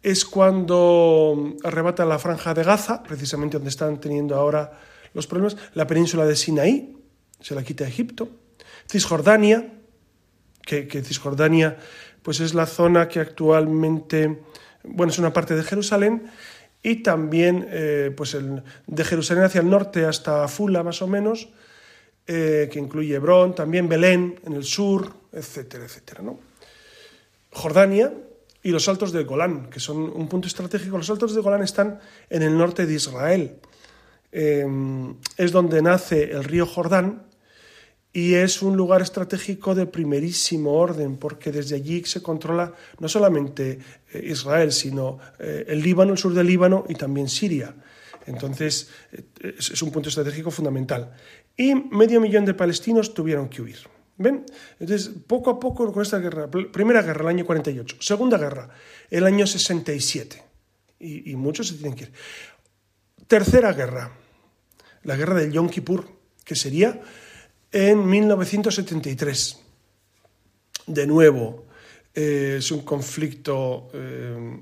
es 0.02 0.24
cuando 0.24 1.54
arrebata 1.62 2.04
la 2.04 2.18
franja 2.18 2.54
de 2.54 2.64
Gaza, 2.64 3.02
precisamente 3.02 3.56
donde 3.56 3.70
están 3.70 4.00
teniendo 4.00 4.36
ahora 4.36 4.80
los 5.14 5.26
problemas, 5.26 5.56
la 5.74 5.86
península 5.86 6.24
de 6.24 6.36
Sinaí, 6.36 6.96
se 7.40 7.54
la 7.54 7.62
quita 7.62 7.84
a 7.84 7.88
Egipto, 7.88 8.28
Cisjordania, 8.90 9.81
que, 10.64 11.02
Cisjordania 11.02 11.76
pues 12.22 12.40
es 12.40 12.54
la 12.54 12.66
zona 12.66 13.08
que 13.08 13.20
actualmente, 13.20 14.42
bueno, 14.84 15.12
es 15.12 15.18
una 15.18 15.32
parte 15.32 15.56
de 15.56 15.62
Jerusalén, 15.64 16.30
y 16.82 17.02
también 17.02 17.66
eh, 17.70 18.12
pues 18.16 18.34
el, 18.34 18.62
de 18.86 19.04
Jerusalén 19.04 19.44
hacia 19.44 19.60
el 19.60 19.70
norte 19.70 20.04
hasta 20.04 20.46
Fula 20.48 20.82
más 20.82 21.02
o 21.02 21.06
menos, 21.06 21.48
eh, 22.26 22.68
que 22.72 22.78
incluye 22.78 23.14
Hebrón, 23.14 23.54
también 23.54 23.88
Belén 23.88 24.40
en 24.44 24.52
el 24.52 24.64
sur, 24.64 25.12
etcétera, 25.32 25.84
etcétera. 25.84 26.22
¿no? 26.22 26.38
Jordania, 27.50 28.12
y 28.62 28.70
los 28.70 28.88
altos 28.88 29.12
de 29.12 29.24
Golán, 29.24 29.68
que 29.70 29.80
son 29.80 29.98
un 29.98 30.28
punto 30.28 30.46
estratégico. 30.46 30.96
Los 30.96 31.10
altos 31.10 31.34
de 31.34 31.40
Golán 31.40 31.62
están 31.62 31.98
en 32.30 32.42
el 32.42 32.56
norte 32.56 32.86
de 32.86 32.94
Israel. 32.94 33.56
Em, 34.30 35.16
es 35.36 35.52
donde 35.52 35.82
nace 35.82 36.30
el 36.30 36.44
río 36.44 36.64
Jordán 36.64 37.26
y 38.12 38.34
es 38.34 38.60
un 38.60 38.76
lugar 38.76 39.00
estratégico 39.00 39.74
de 39.74 39.86
primerísimo 39.86 40.74
orden, 40.74 41.16
porque 41.16 41.50
desde 41.50 41.76
allí 41.76 42.04
se 42.04 42.22
controla 42.22 42.74
no 42.98 43.08
solamente 43.08 43.78
eh, 44.12 44.26
Israel, 44.30 44.70
sino 44.70 45.18
eh, 45.38 45.64
el 45.68 45.80
Líbano, 45.80 46.12
el 46.12 46.18
sur 46.18 46.34
del 46.34 46.46
Líbano 46.46 46.84
y 46.88 46.94
también 46.94 47.28
Siria. 47.28 47.74
Entonces, 48.26 48.90
eh, 49.12 49.54
es 49.58 49.80
un 49.80 49.90
punto 49.90 50.10
estratégico 50.10 50.50
fundamental. 50.50 51.14
Y 51.56 51.74
medio 51.74 52.20
millón 52.20 52.44
de 52.44 52.52
palestinos 52.52 53.14
tuvieron 53.14 53.48
que 53.48 53.62
huir. 53.62 53.78
¿Ven? 54.18 54.44
Entonces, 54.78 55.10
poco 55.26 55.50
a 55.50 55.58
poco 55.58 55.90
con 55.90 56.02
esta 56.02 56.18
guerra, 56.18 56.50
primera 56.50 57.00
guerra, 57.00 57.22
el 57.22 57.28
año 57.28 57.46
48, 57.46 57.96
segunda 58.00 58.36
guerra, 58.36 58.68
el 59.10 59.24
año 59.24 59.46
67, 59.46 60.42
y, 61.00 61.32
y 61.32 61.36
muchos 61.36 61.68
se 61.68 61.74
tienen 61.74 61.94
que 61.94 62.04
ir. 62.04 62.12
Tercera 63.26 63.72
guerra, 63.72 64.12
la 65.02 65.16
guerra 65.16 65.34
del 65.40 65.50
Yom 65.50 65.70
Kippur, 65.70 66.06
que 66.44 66.54
sería 66.54 67.00
en 67.72 68.06
1973. 68.06 69.58
De 70.86 71.06
nuevo, 71.06 71.64
eh, 72.14 72.56
es 72.58 72.70
un 72.70 72.82
conflicto 72.82 73.90
eh, 73.94 74.60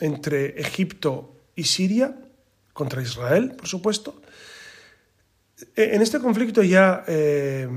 entre 0.00 0.60
Egipto 0.60 1.34
y 1.54 1.64
Siria, 1.64 2.16
contra 2.72 3.02
Israel, 3.02 3.54
por 3.56 3.68
supuesto. 3.68 4.20
E, 5.74 5.96
en 5.96 6.02
este 6.02 6.20
conflicto 6.20 6.62
ya 6.62 7.04
eh, 7.08 7.68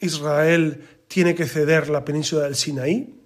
Israel 0.00 1.04
tiene 1.08 1.34
que 1.34 1.46
ceder 1.46 1.88
la 1.88 2.04
península 2.04 2.44
del 2.44 2.56
Sinaí, 2.56 3.20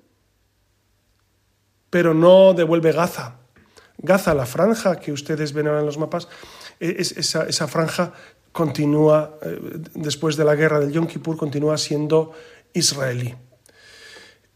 pero 1.90 2.12
no 2.12 2.54
devuelve 2.54 2.92
Gaza. 2.92 3.38
Gaza, 3.98 4.34
la 4.34 4.46
franja 4.46 4.98
que 4.98 5.12
ustedes 5.12 5.52
ven 5.52 5.68
ahora 5.68 5.80
en 5.80 5.86
los 5.86 5.98
mapas, 5.98 6.28
e-, 6.80 6.96
esa, 6.98 7.68
franja 7.68 8.12
continúa, 8.54 9.38
eh, 9.42 9.58
después 9.94 10.36
de 10.36 10.44
la 10.44 10.54
guerra 10.54 10.80
del 10.80 10.92
Yom 10.92 11.06
Kippur, 11.06 11.36
continúa 11.36 11.76
siendo 11.76 12.32
israelí. 12.72 13.34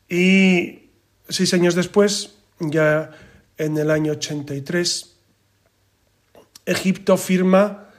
Y 0.08 0.90
seis 1.28 1.52
años 1.52 1.74
después, 1.74 2.36
ya 2.58 3.10
en 3.58 3.76
el 3.76 3.90
año 3.90 4.12
83, 4.12 5.16
Egipto 6.64 7.18
firma 7.18 7.90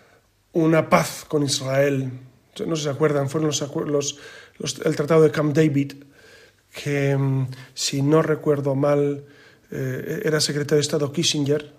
una 0.54 0.90
paz 0.90 1.26
con 1.28 1.44
Israel 1.44 2.12
no 2.66 2.76
se 2.76 2.90
acuerdan, 2.90 3.30
fueron 3.30 3.52
los, 3.92 4.20
el 4.86 4.96
Tratado 4.96 5.24
de 5.24 5.32
Camp 5.32 5.56
David, 5.56 5.94
que 6.72 7.16
mm, 7.16 7.48
si 7.74 8.02
no 8.02 8.22
recuerdo 8.22 8.76
mal 8.76 9.26
eh, 9.72 10.22
era 10.24 10.40
secretario 10.40 10.78
de 10.78 10.82
Estado 10.82 11.12
Kissinger, 11.12 11.74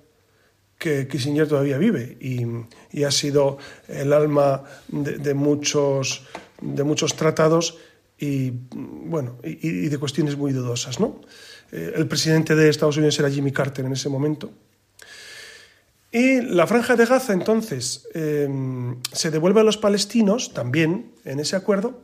que 0.81 1.07
Kissinger 1.07 1.47
todavía 1.47 1.77
vive 1.77 2.17
y, 2.21 3.05
ha 3.05 3.11
sido 3.11 3.59
el 3.87 4.13
alma 4.15 4.65
de, 4.89 5.35
muchos, 5.35 6.25
de 6.61 6.83
muchos 6.83 7.15
tratados 7.15 7.77
y, 8.19 8.53
bueno, 8.73 9.37
y, 9.45 9.89
de 9.89 9.99
cuestiones 9.99 10.37
muy 10.37 10.53
dudosas. 10.53 10.99
¿no? 10.99 11.21
Eh, 11.71 11.93
el 11.95 12.09
presidente 12.09 12.57
de 12.57 12.71
Estados 12.71 12.97
Unidos 12.97 13.19
era 13.19 13.31
Jimmy 13.31 13.53
Carter 13.53 13.85
en 13.85 13.93
ese 13.93 14.09
momento 14.09 14.51
y 16.13 16.41
la 16.41 16.67
franja 16.67 16.97
de 16.97 17.07
Gaza 17.07 17.33
entonces 17.33 18.09
em, 18.15 18.97
se 19.13 19.31
devuelve 19.31 19.61
a 19.61 19.65
los 19.65 19.77
palestinos 19.77 20.53
también 20.53 21.13
en 21.25 21.39
ese 21.39 21.55
acuerdo, 21.57 22.01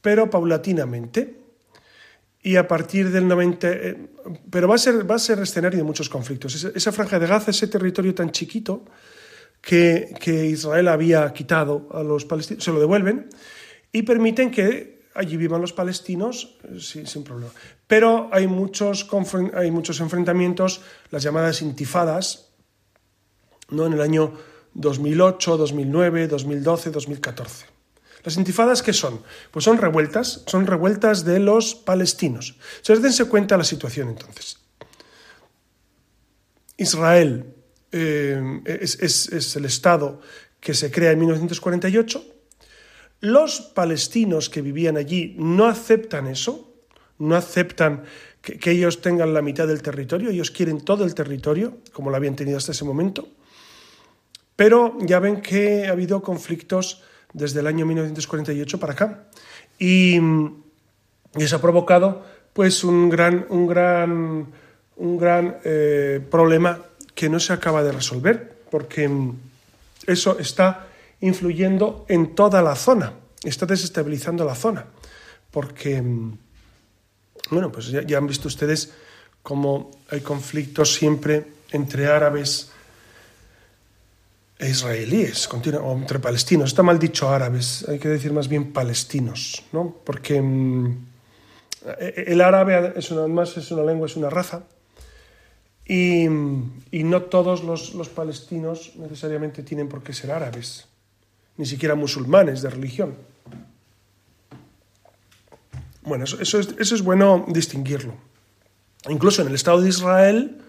pero 0.00 0.30
paulatinamente. 0.30 1.43
Y 2.44 2.56
a 2.56 2.68
partir 2.68 3.10
del 3.10 3.26
90... 3.26 3.68
Eh, 3.72 3.96
pero 4.50 4.68
va 4.68 4.76
a, 4.76 4.78
ser, 4.78 5.10
va 5.10 5.16
a 5.16 5.18
ser 5.18 5.40
escenario 5.40 5.78
de 5.78 5.84
muchos 5.84 6.08
conflictos. 6.08 6.54
Esa, 6.62 6.92
franja 6.92 7.18
de 7.18 7.26
Gaza, 7.26 7.50
ese 7.50 7.66
territorio 7.66 8.14
tan 8.14 8.30
chiquito 8.30 8.84
que, 9.60 10.14
que, 10.20 10.46
Israel 10.46 10.88
había 10.88 11.32
quitado 11.32 11.88
a 11.90 12.02
los 12.02 12.24
palestinos, 12.24 12.62
se 12.62 12.70
lo 12.70 12.78
devuelven 12.78 13.28
y 13.92 14.02
permiten 14.02 14.50
que 14.50 14.94
allí 15.14 15.36
vivan 15.36 15.60
los 15.60 15.72
palestinos 15.72 16.56
eh, 16.64 16.80
sin, 16.80 17.24
problema. 17.24 17.52
Pero 17.86 18.28
hay 18.32 18.46
muchos, 18.46 19.08
hay 19.54 19.70
muchos 19.70 20.00
enfrentamientos, 20.00 20.82
las 21.10 21.22
llamadas 21.22 21.62
intifadas, 21.62 22.50
¿no? 23.70 23.86
en 23.86 23.94
el 23.94 24.00
año 24.00 24.34
2008, 24.74 25.56
2009, 25.56 26.28
2012, 26.28 26.90
2014. 26.90 27.73
¿Las 28.24 28.38
intifadas 28.38 28.82
qué 28.82 28.94
son? 28.94 29.22
Pues 29.50 29.64
son 29.64 29.76
revueltas, 29.76 30.42
son 30.46 30.66
revueltas 30.66 31.24
de 31.24 31.38
los 31.38 31.74
palestinos. 31.74 32.56
Se 32.80 32.96
dense 32.96 33.26
cuenta 33.26 33.58
la 33.58 33.64
situación 33.64 34.08
entonces. 34.08 34.58
Israel 36.78 37.54
eh, 37.92 38.62
es, 38.64 38.98
es 39.00 39.56
el 39.56 39.66
Estado 39.66 40.20
que 40.58 40.72
se 40.72 40.90
crea 40.90 41.12
en 41.12 41.18
1948. 41.18 42.24
Los 43.20 43.60
palestinos 43.60 44.48
que 44.48 44.62
vivían 44.62 44.96
allí 44.96 45.36
no 45.38 45.66
aceptan 45.66 46.26
eso, 46.26 46.72
no 47.18 47.36
aceptan 47.36 48.04
que, 48.40 48.58
que, 48.58 48.70
ellos 48.70 49.02
tengan 49.02 49.34
la 49.34 49.42
mitad 49.42 49.66
del 49.68 49.82
territorio, 49.82 50.30
ellos 50.30 50.50
quieren 50.50 50.80
todo 50.80 51.04
el 51.04 51.14
territorio, 51.14 51.78
como 51.92 52.10
lo 52.10 52.16
habían 52.16 52.36
tenido 52.36 52.56
hasta 52.56 52.72
ese 52.72 52.84
momento. 52.84 53.28
Pero 54.56 54.96
ya 55.00 55.20
ven 55.20 55.42
que 55.42 55.86
ha 55.86 55.92
habido 55.92 56.22
conflictos 56.22 57.02
desde 57.34 57.60
el 57.60 57.66
año 57.66 57.84
1948 57.84 58.80
para 58.80 58.92
acá. 58.94 59.24
Y, 59.78 60.18
eso 61.36 61.56
ha 61.56 61.60
provocado 61.60 62.24
pues 62.52 62.84
un 62.84 63.10
gran, 63.10 63.44
un 63.48 63.66
gran, 63.66 64.46
un 64.96 65.18
gran 65.18 65.58
eh, 65.64 66.20
problema 66.30 66.78
que 67.12 67.28
no 67.28 67.40
se 67.40 67.52
acaba 67.52 67.82
de 67.82 67.90
resolver, 67.90 68.56
porque 68.70 69.10
eso 70.06 70.38
está 70.38 70.86
influyendo 71.20 72.06
en 72.08 72.36
toda 72.36 72.62
la 72.62 72.76
zona, 72.76 73.14
está 73.42 73.66
desestabilizando 73.66 74.44
la 74.44 74.54
zona, 74.54 74.86
porque, 75.50 76.00
bueno, 77.50 77.72
pues 77.72 77.88
ya 77.88 78.16
han 78.16 78.28
visto 78.28 78.46
ustedes 78.46 78.92
cómo 79.42 79.90
hay 80.10 80.20
conflictos 80.20 80.94
siempre 80.94 81.44
entre 81.72 82.06
árabes 82.06 82.70
e 84.58 84.70
israelíes, 84.70 85.48
o 85.50 85.92
entre 85.92 86.18
palestinos. 86.18 86.70
Está 86.70 86.82
mal 86.82 86.98
dicho 86.98 87.28
árabes, 87.28 87.84
hay 87.88 87.98
que 87.98 88.08
decir 88.08 88.32
más 88.32 88.48
bien 88.48 88.72
palestinos, 88.72 89.64
¿no? 89.72 89.96
Porque 90.04 90.40
mm, 90.40 91.06
el 92.00 92.40
árabe 92.40 92.94
es 92.96 93.10
una, 93.10 93.42
es 93.42 93.70
una 93.70 93.82
lengua, 93.82 94.06
es 94.06 94.16
una 94.16 94.30
raza, 94.30 94.62
y, 95.86 96.24
y 96.24 97.04
no 97.04 97.22
todos 97.22 97.62
los, 97.62 97.94
los, 97.94 98.08
palestinos 98.08 98.92
necesariamente 98.96 99.62
tienen 99.62 99.88
por 99.88 100.02
qué 100.02 100.14
ser 100.14 100.30
árabes, 100.30 100.86
ni 101.58 101.66
siquiera 101.66 101.94
musulmanes 101.94 102.62
de 102.62 102.70
religión. 102.70 103.16
Bueno, 106.02 106.24
eso, 106.24 106.40
eso, 106.40 106.58
es, 106.58 106.74
eso 106.78 106.94
es 106.94 107.02
bueno 107.02 107.44
distinguirlo. 107.48 108.14
Incluso 109.08 109.42
en 109.42 109.48
el 109.48 109.54
Estado 109.54 109.82
de 109.82 109.88
Israel 109.90 110.62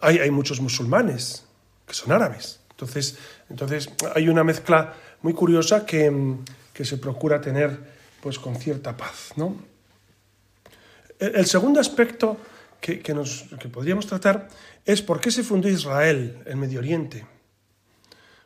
hay, 0.00 0.18
hay 0.18 0.30
muchos 0.30 0.60
musulmanes 0.60 1.44
que 1.86 1.94
son 1.94 2.12
árabes. 2.12 2.60
Entonces, 2.82 3.16
entonces 3.48 3.90
hay 4.14 4.28
una 4.28 4.42
mezcla 4.42 4.94
muy 5.22 5.34
curiosa 5.34 5.86
que, 5.86 6.12
que 6.72 6.84
se 6.84 6.98
procura 6.98 7.40
tener 7.40 7.78
pues, 8.20 8.40
con 8.40 8.56
cierta 8.56 8.96
paz. 8.96 9.30
¿no? 9.36 9.54
El, 11.20 11.36
el 11.36 11.46
segundo 11.46 11.78
aspecto 11.78 12.36
que, 12.80 12.98
que 12.98 13.68
podríamos 13.68 14.08
tratar 14.08 14.48
es 14.84 15.00
por 15.00 15.20
qué 15.20 15.30
se 15.30 15.44
fundó 15.44 15.68
Israel 15.68 16.42
en 16.44 16.58
Medio 16.58 16.80
Oriente. 16.80 17.24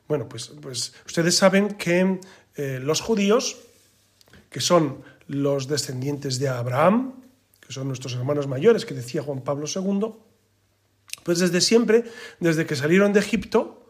Bueno, 0.07 0.29
pues, 0.29 0.53
pues 0.61 0.93
ustedes 1.07 1.35
saben 1.35 1.75
que 1.75 2.21
eh, 2.57 2.79
los 2.83 3.01
judíos, 3.01 3.57
que 4.51 4.61
son 4.61 5.03
los 5.29 5.67
descendientes 5.67 6.39
de 6.39 6.49
Abraham, 6.49 7.15
que 7.61 7.73
son 7.73 7.89
nuestros 7.89 8.13
hermanos 8.13 8.47
mayores, 8.47 8.85
que 8.85 8.93
decía 8.93 9.23
Juan 9.23 9.41
Pablo 9.41 9.67
II, 9.67 10.13
pues 11.25 11.39
desde 11.39 11.63
siempre, 11.63 12.05
desde 12.39 12.67
que 12.67 12.77
salieron 12.77 13.15
de 13.15 13.21
Egipto, 13.21 13.86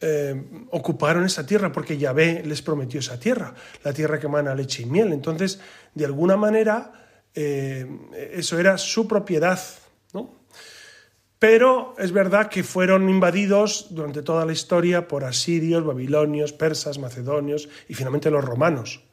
eh, 0.00 0.66
ocuparon 0.70 1.24
esa 1.24 1.44
tierra 1.44 1.72
porque 1.72 1.98
Yahvé 1.98 2.42
les 2.44 2.62
prometió 2.62 3.00
esa 3.00 3.18
tierra, 3.18 3.54
la 3.82 3.92
tierra 3.92 4.18
que 4.18 4.26
emana 4.26 4.54
leche 4.54 4.82
y 4.82 4.86
miel. 4.86 5.12
Entonces, 5.12 5.60
de 5.94 6.04
alguna 6.04 6.36
manera, 6.36 6.92
eh, 7.34 7.86
eso 8.32 8.58
era 8.58 8.78
su 8.78 9.06
propiedad. 9.08 9.60
Pero 11.38 11.94
es 11.98 12.10
verdad 12.10 12.48
que 12.48 12.64
fueron 12.64 13.08
invadidos 13.08 13.86
durante 13.90 14.22
toda 14.22 14.44
la 14.44 14.52
historia 14.52 15.06
por 15.06 15.24
asirios, 15.24 15.84
babilonios, 15.84 16.52
persas, 16.52 16.98
macedonios 16.98 17.68
y 17.88 17.94
finalmente 17.94 18.30
los 18.30 18.44
romanos. 18.44 19.04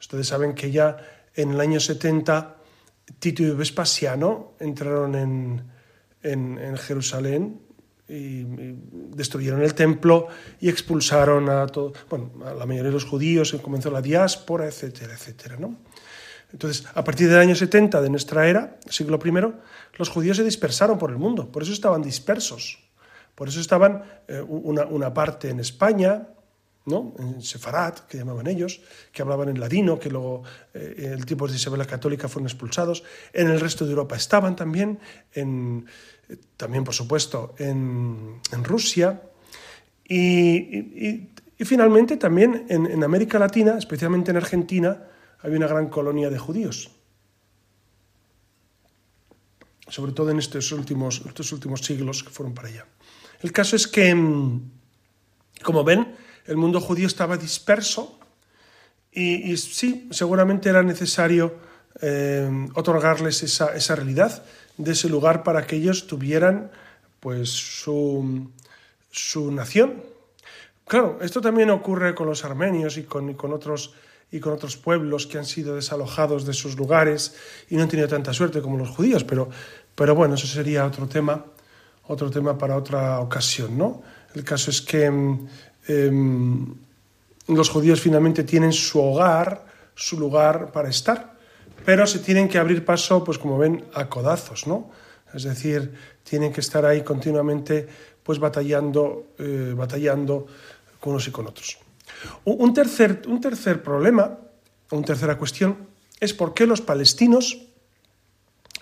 Ustedes 0.00 0.26
saben 0.26 0.54
que 0.54 0.72
ya 0.72 0.96
en 1.34 1.52
el 1.52 1.60
año 1.60 1.78
70 1.78 2.56
Tito 3.20 3.42
y 3.42 3.50
Vespasiano 3.50 4.54
entraron 4.58 5.14
en, 5.14 5.70
en, 6.22 6.58
en 6.58 6.76
Jerusalén 6.76 7.60
y, 8.10 8.44
destruyeron 9.14 9.62
el 9.62 9.74
templo 9.74 10.28
y 10.60 10.68
expulsaron 10.68 11.48
a, 11.48 11.66
todo, 11.66 11.92
bueno, 12.08 12.32
a 12.44 12.54
la 12.54 12.66
mayoría 12.66 12.88
de 12.88 12.94
los 12.94 13.04
judíos, 13.04 13.56
comenzó 13.62 13.90
la 13.90 14.02
diáspora, 14.02 14.66
etcétera, 14.66 15.14
etcétera. 15.14 15.56
¿no? 15.58 15.76
Entonces, 16.52 16.86
a 16.92 17.04
partir 17.04 17.28
del 17.28 17.38
año 17.38 17.54
70 17.54 18.02
de 18.02 18.10
nuestra 18.10 18.48
era, 18.48 18.78
siglo 18.88 19.18
I, 19.24 19.32
los 19.96 20.08
judíos 20.08 20.36
se 20.36 20.44
dispersaron 20.44 20.98
por 20.98 21.10
el 21.10 21.16
mundo, 21.16 21.50
por 21.50 21.62
eso 21.62 21.72
estaban 21.72 22.02
dispersos. 22.02 22.78
Por 23.34 23.48
eso 23.48 23.60
estaban 23.60 24.02
eh, 24.28 24.40
una, 24.40 24.84
una 24.84 25.14
parte 25.14 25.48
en 25.48 25.60
España, 25.60 26.28
¿no? 26.86 27.14
en 27.18 27.40
Sefarat, 27.40 28.00
que 28.00 28.18
llamaban 28.18 28.46
ellos, 28.46 28.82
que 29.12 29.22
hablaban 29.22 29.48
en 29.48 29.60
ladino, 29.60 29.98
que 29.98 30.10
luego 30.10 30.42
eh, 30.74 31.12
el 31.14 31.24
tiempo 31.24 31.46
de 31.46 31.56
Isabel 31.56 31.78
la 31.78 31.86
Católica 31.86 32.28
fueron 32.28 32.48
expulsados. 32.48 33.02
En 33.32 33.48
el 33.48 33.60
resto 33.60 33.84
de 33.84 33.92
Europa 33.92 34.16
estaban 34.16 34.56
también, 34.56 34.98
en, 35.32 35.86
también 36.56 36.84
por 36.84 36.94
supuesto 36.94 37.54
en, 37.58 38.40
Rusia. 38.62 39.22
Y, 40.04 41.28
finalmente 41.64 42.16
también 42.16 42.66
en, 42.68 43.04
América 43.04 43.38
Latina, 43.38 43.76
especialmente 43.78 44.30
en 44.30 44.36
Argentina, 44.36 45.04
había 45.40 45.58
una 45.58 45.66
gran 45.66 45.88
colonia 45.88 46.30
de 46.30 46.38
judíos. 46.38 46.90
Sobre 49.88 50.12
todo 50.12 50.30
en 50.30 50.38
estos 50.38 50.70
últimos, 50.72 51.22
estos 51.26 51.52
últimos 51.52 51.80
siglos 51.80 52.22
que 52.22 52.30
fueron 52.30 52.54
para 52.54 52.68
allá. 52.68 52.86
El 53.40 53.52
caso 53.52 53.76
es 53.76 53.88
que, 53.88 54.14
mm, 54.14 54.70
como 55.62 55.82
ven, 55.82 56.14
el 56.46 56.56
mundo 56.56 56.80
judío 56.80 57.06
estaba 57.06 57.36
disperso 57.36 58.18
y, 59.12 59.52
y 59.52 59.56
sí, 59.56 60.08
seguramente 60.12 60.68
era 60.68 60.82
necesario 60.82 61.70
eh, 62.00 62.68
otorgarles 62.74 63.42
esa, 63.42 63.74
esa, 63.74 63.96
realidad 63.96 64.44
de 64.82 64.92
ese 64.92 65.08
lugar 65.08 65.42
para 65.42 65.66
que 65.66 65.76
ellos 65.76 66.06
tuvieran 66.06 66.70
pues 67.20 67.50
su, 67.50 68.50
su 69.10 69.52
nación. 69.52 70.02
Claro, 70.86 71.18
esto 71.20 71.40
también 71.40 71.70
ocurre 71.70 72.14
con 72.14 72.26
los 72.26 72.44
armenios 72.44 72.96
y 72.96 73.04
con, 73.04 73.30
y 73.30 73.34
con 73.34 73.52
otros 73.52 73.94
y 74.32 74.38
con 74.38 74.52
otros 74.52 74.76
pueblos 74.76 75.26
que 75.26 75.38
han 75.38 75.44
sido 75.44 75.74
desalojados 75.74 76.46
de 76.46 76.54
sus 76.54 76.76
lugares 76.76 77.34
y 77.68 77.76
no 77.76 77.82
han 77.82 77.88
tenido 77.88 78.08
tanta 78.08 78.32
suerte 78.32 78.62
como 78.62 78.78
los 78.78 78.90
judíos, 78.90 79.24
pero, 79.24 79.48
pero 79.94 80.14
bueno, 80.14 80.34
eso 80.34 80.46
sería 80.46 80.86
otro 80.86 81.08
tema, 81.08 81.44
otro 82.06 82.30
tema 82.30 82.56
para 82.56 82.76
otra 82.76 83.18
ocasión, 83.20 83.76
¿no? 83.76 84.02
El 84.34 84.44
caso 84.44 84.70
es 84.70 84.80
que 84.80 85.10
eh, 85.88 86.10
los 87.48 87.68
judíos 87.68 88.00
finalmente 88.00 88.44
tienen 88.44 88.72
su 88.72 89.00
hogar, 89.00 89.66
su 89.96 90.18
lugar 90.18 90.70
para 90.70 90.88
estar, 90.88 91.29
pero 91.84 92.06
se 92.06 92.18
tienen 92.18 92.48
que 92.48 92.58
abrir 92.58 92.84
paso, 92.84 93.24
pues 93.24 93.38
como 93.38 93.58
ven, 93.58 93.84
a 93.94 94.08
codazos, 94.08 94.66
¿no? 94.66 94.90
Es 95.34 95.44
decir, 95.44 95.94
tienen 96.24 96.52
que 96.52 96.60
estar 96.60 96.84
ahí 96.84 97.02
continuamente, 97.02 97.86
pues 98.22 98.38
batallando, 98.38 99.34
eh, 99.38 99.74
batallando 99.76 100.46
con 100.98 101.12
unos 101.12 101.26
y 101.28 101.30
con 101.30 101.46
otros. 101.46 101.78
Un 102.44 102.74
tercer, 102.74 103.22
un 103.26 103.40
tercer 103.40 103.82
problema, 103.82 104.38
una 104.90 105.04
tercera 105.04 105.38
cuestión, 105.38 105.88
es 106.18 106.34
por 106.34 106.52
qué 106.52 106.66
los 106.66 106.80
palestinos 106.80 107.66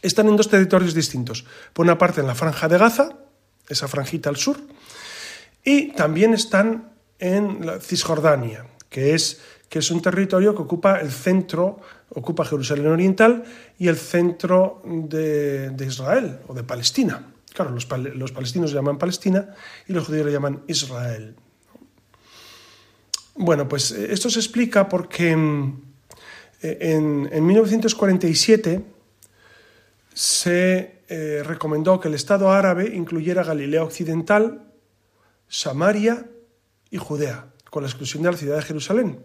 están 0.03 0.29
en 0.29 0.37
dos 0.37 0.49
territorios 0.49 0.95
distintos. 0.95 1.45
Por 1.73 1.85
una 1.85 1.99
parte 1.99 2.21
en 2.21 2.27
la 2.27 2.35
franja 2.35 2.69
de 2.69 2.79
Gaza, 2.79 3.17
esa 3.69 3.89
franjita 3.89 4.31
al 4.31 4.37
sur, 4.37 4.59
y 5.65 5.93
también 5.93 6.35
están 6.35 6.93
en 7.19 7.67
la 7.67 7.81
Cisjordania, 7.81 8.67
que 8.89 9.15
es, 9.15 9.41
que 9.69 9.81
es 9.81 9.91
un 9.91 10.01
territorio 10.01 10.55
que 10.55 10.63
ocupa 10.63 11.01
el 11.01 11.11
centro, 11.11 11.81
ocupa 12.11 12.45
Jerusalén 12.45 12.87
Oriental 12.87 13.45
y 13.79 13.89
el 13.89 13.97
centro 13.97 14.83
de, 14.85 15.75
Israel 15.87 16.41
o 16.47 16.55
de 16.55 16.65
Palestina. 16.65 17.33
Claro, 17.53 17.73
los, 17.73 17.87
palestinos 17.87 18.73
llaman 18.73 18.99
Palestina 18.99 19.55
y 19.87 19.93
los 19.93 20.07
judíos 20.07 20.27
le 20.27 20.33
llaman 20.33 20.63
Israel. 20.69 21.35
Bueno, 23.35 23.69
pues 23.69 23.91
eh, 23.91 24.09
esto 24.11 24.31
se 24.31 24.39
explica 24.41 24.89
porque 24.89 25.35
mm, 25.37 25.83
en, 26.63 27.29
en 27.33 27.47
1947 27.47 28.85
se 30.13 30.99
eh, 31.09 31.43
recomendó 31.43 32.01
que 32.01 32.09
el 32.09 32.15
Estado 32.15 32.51
árabe 32.51 32.95
incluyera 32.95 33.43
Galilea 33.43 33.83
Occidental, 33.83 34.73
Samaria 35.49 36.27
y 36.91 36.99
Judea, 36.99 37.47
con 37.71 37.83
la 37.83 37.89
exclusión 37.89 38.23
de 38.23 38.33
la 38.33 38.37
ciudad 38.37 38.57
de 38.57 38.63
Jerusalén. 38.63 39.25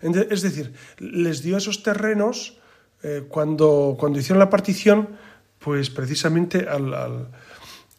Es 0.00 0.42
decir, 0.42 0.72
les 0.98 1.42
dio 1.42 1.56
esos 1.56 1.82
terrenos 1.82 2.58
eh, 3.02 3.24
cuando, 3.28 3.96
cuando 3.98 4.18
hicieron 4.18 4.38
la 4.38 4.50
partición, 4.50 5.16
pues 5.58 5.90
precisamente 5.90 6.68
al, 6.68 6.94
al, 6.94 7.30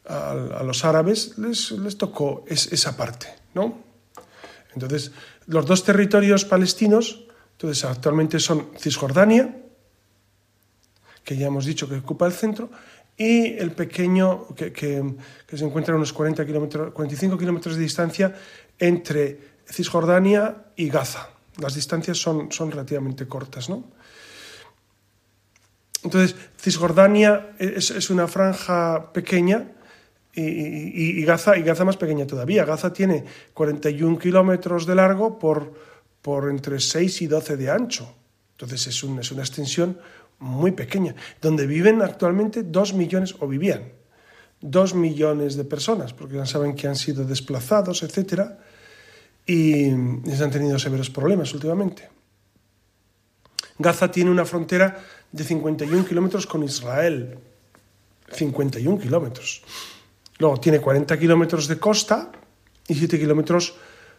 a 0.06 0.64
los 0.64 0.86
árabes 0.86 1.38
les, 1.38 1.72
les 1.72 1.98
tocó 1.98 2.44
es, 2.48 2.72
esa 2.72 2.98
parte, 2.98 3.28
¿no? 3.54 3.84
Entonces, 4.74 5.12
los 5.48 5.66
dos 5.66 5.84
territorios 5.84 6.46
palestinos, 6.46 7.26
entonces 7.54 7.84
actualmente 7.86 8.40
son 8.40 8.70
Cisjordania, 8.78 9.56
que 11.24 11.38
ya 11.38 11.48
hemos 11.48 11.66
dicho 11.66 11.88
que 11.88 11.96
ocupa 11.96 12.26
el 12.26 12.34
centro, 12.34 12.70
y 13.18 13.58
el 13.58 13.72
pequeño, 13.72 14.48
que, 14.56 14.72
que, 14.72 15.04
que 15.46 15.58
se 15.58 15.66
encuentra 15.66 15.94
a 15.94 15.98
unos 15.98 16.14
40 16.14 16.46
kilómetros, 16.46 16.94
45 16.94 17.38
kilómetros 17.38 17.76
de 17.76 17.82
distancia 17.82 18.36
entre 18.78 19.40
Cisjordania 19.66 20.72
y 20.78 20.90
Gaza. 20.90 21.30
Las 21.60 21.76
distancias 21.76 22.18
son, 22.18 22.52
son 22.52 22.72
relativamente 22.72 23.28
cortas, 23.28 23.70
¿no? 23.70 23.84
Entonces, 26.04 26.36
Cisjordania 26.58 27.56
es, 27.60 27.92
es 27.92 28.10
una 28.10 28.28
franja 28.28 29.12
pequeña 29.12 29.72
y, 30.34 31.20
y, 31.20 31.24
Gaza, 31.26 31.58
y 31.58 31.64
Gaza 31.64 31.84
más 31.84 31.98
pequeña 31.98 32.26
todavía. 32.26 32.64
Gaza 32.64 32.94
tiene 32.94 33.26
41 33.54 34.18
kilómetros 34.18 34.86
de 34.86 34.96
largo 34.96 35.38
por, 35.38 35.74
por 36.22 36.50
entre 36.50 36.80
6 36.80 37.22
y 37.24 37.28
12 37.28 37.58
de 37.58 37.70
ancho. 37.70 38.16
Entonces 38.52 38.88
es, 38.88 39.04
un, 39.04 39.20
es 39.20 39.32
una 39.32 39.42
extensión 39.42 39.98
muy 40.40 40.72
pequeña, 40.72 41.16
donde 41.42 41.68
viven 41.68 42.02
actualmente 42.02 42.64
2 42.64 42.94
millones, 42.94 43.36
o 43.40 43.48
vivían, 43.48 43.92
2 44.62 44.96
millones 44.96 45.56
de 45.56 45.66
personas, 45.66 46.14
porque 46.14 46.36
ya 46.36 46.46
saben 46.46 46.76
que 46.76 46.88
han 46.88 46.96
sido 46.96 47.26
desplazados, 47.26 48.04
etc. 48.04 48.52
y 49.50 49.90
han 49.90 50.52
tenido 50.52 50.78
severos 50.78 51.10
problemas 51.10 51.52
últimamente. 51.56 52.08
Gaza 53.80 54.12
tiene 54.12 54.30
una 54.30 54.46
frontera 54.46 55.04
de 55.32 55.44
51 55.44 56.06
kilómetros 56.06 56.46
con 56.46 56.62
Israel. 56.62 57.36
51 58.32 59.00
kilómetros. 59.00 59.64
Luego 60.38 60.60
tiene 60.60 60.80
40 60.80 61.18
kilómetros 61.18 61.68
de 61.68 61.80
costa 61.80 62.32
y 62.88 62.94
7 62.94 63.18
kilómetros 63.18 63.74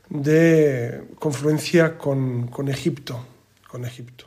de 0.08 1.04
confluencia 1.20 1.96
con, 1.96 2.48
con, 2.48 2.68
Egipto. 2.68 3.24
Con 3.68 3.84
Egipto. 3.84 4.24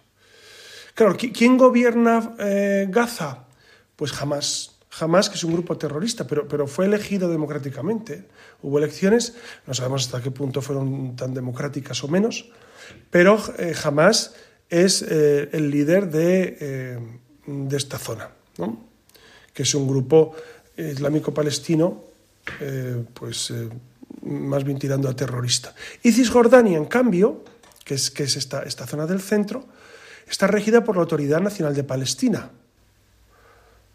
Claro, 0.94 1.18
¿quién 1.18 1.58
gobierna 1.58 2.34
eh, 2.40 2.88
Gaza? 2.90 3.44
Pues 3.98 4.14
jamás. 4.14 4.73
Jamás, 4.94 5.30
que 5.30 5.36
es 5.36 5.44
un 5.44 5.54
grupo 5.54 5.76
terrorista, 5.76 6.28
pero, 6.28 6.48
pero 6.48 6.68
fue 6.68 6.86
elegido 6.86 7.30
democráticamente. 7.30 8.26
Hubo 8.62 8.78
elecciones, 8.78 9.34
no 9.66 9.74
sabemos 9.74 10.06
hasta 10.06 10.22
qué 10.22 10.30
punto 10.30 10.62
fueron 10.62 11.16
tan 11.16 11.34
democráticas 11.34 12.04
o 12.04 12.08
menos, 12.08 12.46
pero 13.10 13.42
eh, 13.58 13.74
jamás 13.74 14.36
es 14.70 15.02
eh, 15.02 15.50
el 15.52 15.72
líder 15.72 16.12
de, 16.12 17.00
de 17.48 17.78
esta 17.78 17.98
zona, 17.98 18.30
¿no? 18.58 18.86
que 19.54 19.64
es 19.64 19.74
un 19.74 19.88
grupo 19.88 20.36
islámico 20.78 21.34
palestino, 21.34 22.04
pues 23.14 23.54
más 24.24 24.64
bien 24.64 24.80
tirando 24.80 25.10
a 25.10 25.16
terrorista. 25.16 25.76
Y 26.02 26.12
Cisjordania, 26.12 26.78
en 26.78 26.86
cambio, 26.86 27.44
que 27.84 27.96
es, 27.96 28.12
que 28.12 28.24
es 28.24 28.36
esta, 28.36 28.64
esta 28.64 28.88
zona 28.88 29.06
del 29.06 29.22
centro, 29.22 29.66
está 30.28 30.48
regida 30.48 30.84
por 30.84 30.96
la 30.96 31.02
Autoridad 31.02 31.42
Nacional 31.42 31.76
de 31.76 31.84
Palestina, 31.84 32.52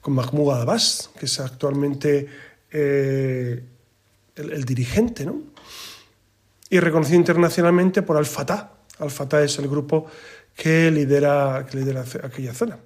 con 0.08 0.14
Mahmoud 0.14 0.54
Abbas, 0.54 1.10
que 1.20 1.26
es 1.26 1.38
actualmente 1.38 2.26
eh, 2.72 3.62
el, 4.36 4.64
dirigente, 4.64 5.26
¿no? 5.26 5.42
Y 6.70 6.80
reconocido 6.80 7.18
internacionalmente 7.18 8.00
por 8.00 8.16
Al-Fatah. 8.16 8.72
Al-Fatah 9.00 9.42
es 9.42 9.58
el 9.58 9.68
grupo 9.68 10.06
que 10.56 10.90
lidera, 10.90 11.66
que 11.70 11.76
lidera 11.76 12.06
aquella 12.22 12.54
zona. 12.54 12.78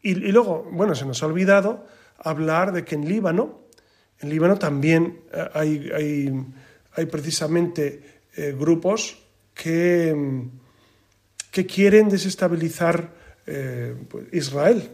Y, 0.00 0.14
luego, 0.14 0.68
bueno, 0.70 0.94
se 0.94 1.04
nos 1.06 1.20
ha 1.24 1.26
olvidado 1.26 1.84
hablar 2.18 2.70
de 2.70 2.84
que 2.84 2.94
en 2.94 3.08
Líbano, 3.08 3.62
en 4.20 4.28
Líbano 4.28 4.60
también 4.60 5.22
eh, 5.32 5.48
hay, 5.54 5.90
hay, 5.92 6.46
hay 6.92 7.06
precisamente 7.06 8.20
eh, 8.36 8.54
grupos 8.56 9.18
que, 9.54 10.14
que, 11.50 11.66
quieren 11.66 12.08
desestabilizar 12.08 13.10
pues, 14.08 14.26
Israel. 14.32 14.88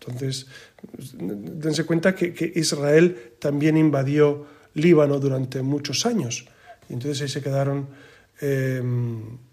Entonces, 0.00 0.46
dense 0.92 1.84
cuenta 1.84 2.14
que, 2.14 2.52
Israel 2.54 3.34
también 3.38 3.76
invadió 3.76 4.46
Líbano 4.74 5.18
durante 5.18 5.62
muchos 5.62 6.06
años. 6.06 6.46
Y 6.88 6.94
entonces 6.94 7.22
ahí 7.22 7.28
se 7.28 7.42
quedaron 7.42 7.88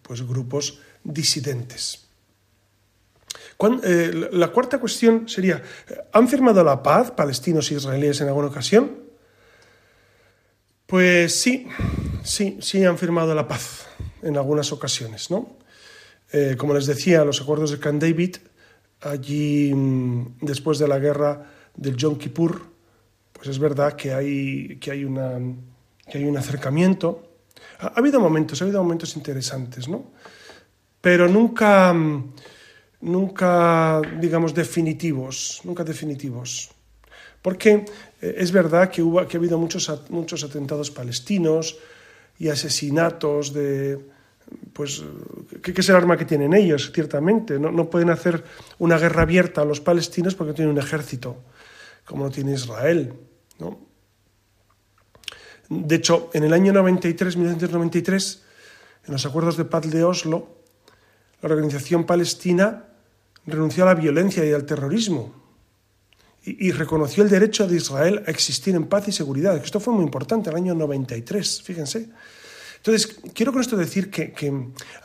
pues, 0.01 0.27
grupos 0.27 0.79
disidentes. 1.03 2.07
la 3.59 4.47
cuarta 4.49 4.79
cuestión 4.79 5.27
sería, 5.27 5.63
¿han 6.13 6.27
firmado 6.27 6.63
la 6.63 6.83
paz 6.83 7.11
palestinos 7.11 7.71
e 7.71 7.75
israelíes 7.75 8.21
en 8.21 8.27
alguna 8.27 8.47
ocasión? 8.47 9.05
Pues 10.85 11.33
sí, 11.41 11.67
sí, 12.23 12.59
sí 12.61 12.83
han 12.85 12.97
firmado 12.97 13.33
la 13.33 13.47
paz 13.47 13.88
en 14.21 14.38
algunas 14.38 14.71
ocasiones, 14.71 15.31
¿no? 15.31 15.57
Eh, 16.31 16.55
como 16.57 16.73
les 16.73 16.85
decía, 16.85 17.23
los 17.23 17.41
acuerdos 17.41 17.71
de 17.71 17.79
Camp 17.79 18.01
David, 18.01 18.38
allí 19.06 19.74
mm, 19.74 20.38
después 20.41 20.80
de 20.80 20.88
la 20.88 21.00
guerra 21.00 21.46
del 21.76 21.96
Yom 21.96 22.18
Kippur, 22.18 22.62
pues 23.32 23.48
es 23.50 23.60
verdad 23.60 23.94
que 23.94 24.13
hay, 24.13 24.78
que 24.80 24.91
hay, 24.91 25.06
una, 25.06 25.39
que 26.10 26.18
hay 26.18 26.26
un 26.26 26.38
acercamiento. 26.38 27.38
Ha, 27.80 27.88
ha, 27.88 27.94
habido 28.00 28.20
momentos, 28.20 28.62
ha 28.62 28.65
habido 28.65 28.82
momentos 28.82 29.15
interesantes, 29.15 29.88
¿no? 29.88 30.12
Pero 31.02 31.28
nunca, 31.28 31.94
mm, 31.94 32.34
nunca, 33.02 34.02
digamos, 34.20 34.54
definitivos, 34.54 35.62
nunca 35.63 35.84
definitivos. 35.84 36.72
Porque 37.41 37.86
eh, 38.22 38.36
es 38.38 38.52
verdad 38.52 38.89
que, 38.89 39.04
que 39.30 39.38
ha 39.38 39.39
habido 39.39 39.60
muchos, 39.60 39.91
muchos 40.10 40.44
atentados 40.44 40.89
palestinos 40.89 41.78
y 42.39 42.50
asesinatos 42.50 43.54
de, 43.54 44.14
pues, 44.73 45.03
¿qué, 45.62 45.73
es 45.75 45.89
el 45.89 45.95
arma 45.95 46.17
que 46.17 46.25
tienen 46.25 46.53
ellos, 46.53 46.91
ciertamente? 46.93 47.60
No, 47.60 47.71
no, 47.71 47.89
pueden 47.89 48.10
hacer 48.10 48.43
una 48.79 48.97
guerra 48.97 49.23
abierta 49.23 49.62
a 49.62 49.65
los 49.65 49.79
palestinos 49.79 50.36
porque 50.36 50.53
tienen 50.53 50.73
un 50.73 50.79
ejército, 50.79 51.38
como 52.05 52.25
lo 52.25 52.31
tiene 52.31 52.53
Israel, 52.53 53.13
¿no? 53.60 53.79
De 55.69 55.95
hecho, 55.95 56.29
en 56.34 56.43
el 56.43 56.53
año 56.53 56.71
93, 56.73 57.38
1993, 57.38 58.43
en 59.08 59.13
los 59.13 59.25
acuerdos 59.25 59.58
de 59.58 59.65
paz 59.65 59.89
de 59.89 60.03
Oslo, 60.03 60.47
la 61.41 61.49
organización 61.49 62.05
palestina 62.05 62.86
renunció 63.45 63.84
a 63.84 63.88
la 63.88 63.95
violencia 63.95 64.45
y 64.45 64.53
al 64.53 64.65
terrorismo 64.65 65.45
y, 66.43 66.71
reconoció 66.71 67.23
el 67.23 67.29
derecho 67.29 67.67
de 67.67 67.77
Israel 67.77 68.23
a 68.27 68.31
existir 68.31 68.75
en 68.75 68.86
paz 68.86 69.08
y 69.08 69.12
seguridad. 69.12 69.58
Esto 69.58 69.79
fue 69.79 69.93
muy 69.93 70.03
importante, 70.03 70.51
el 70.51 70.55
año 70.55 70.75
93, 70.75 71.63
fíjense. 71.63 72.10
Entonces, 72.86 73.17
quiero 73.34 73.52
con 73.52 73.62
esto 73.62 73.76
decir 73.76 74.12
que, 74.12 74.32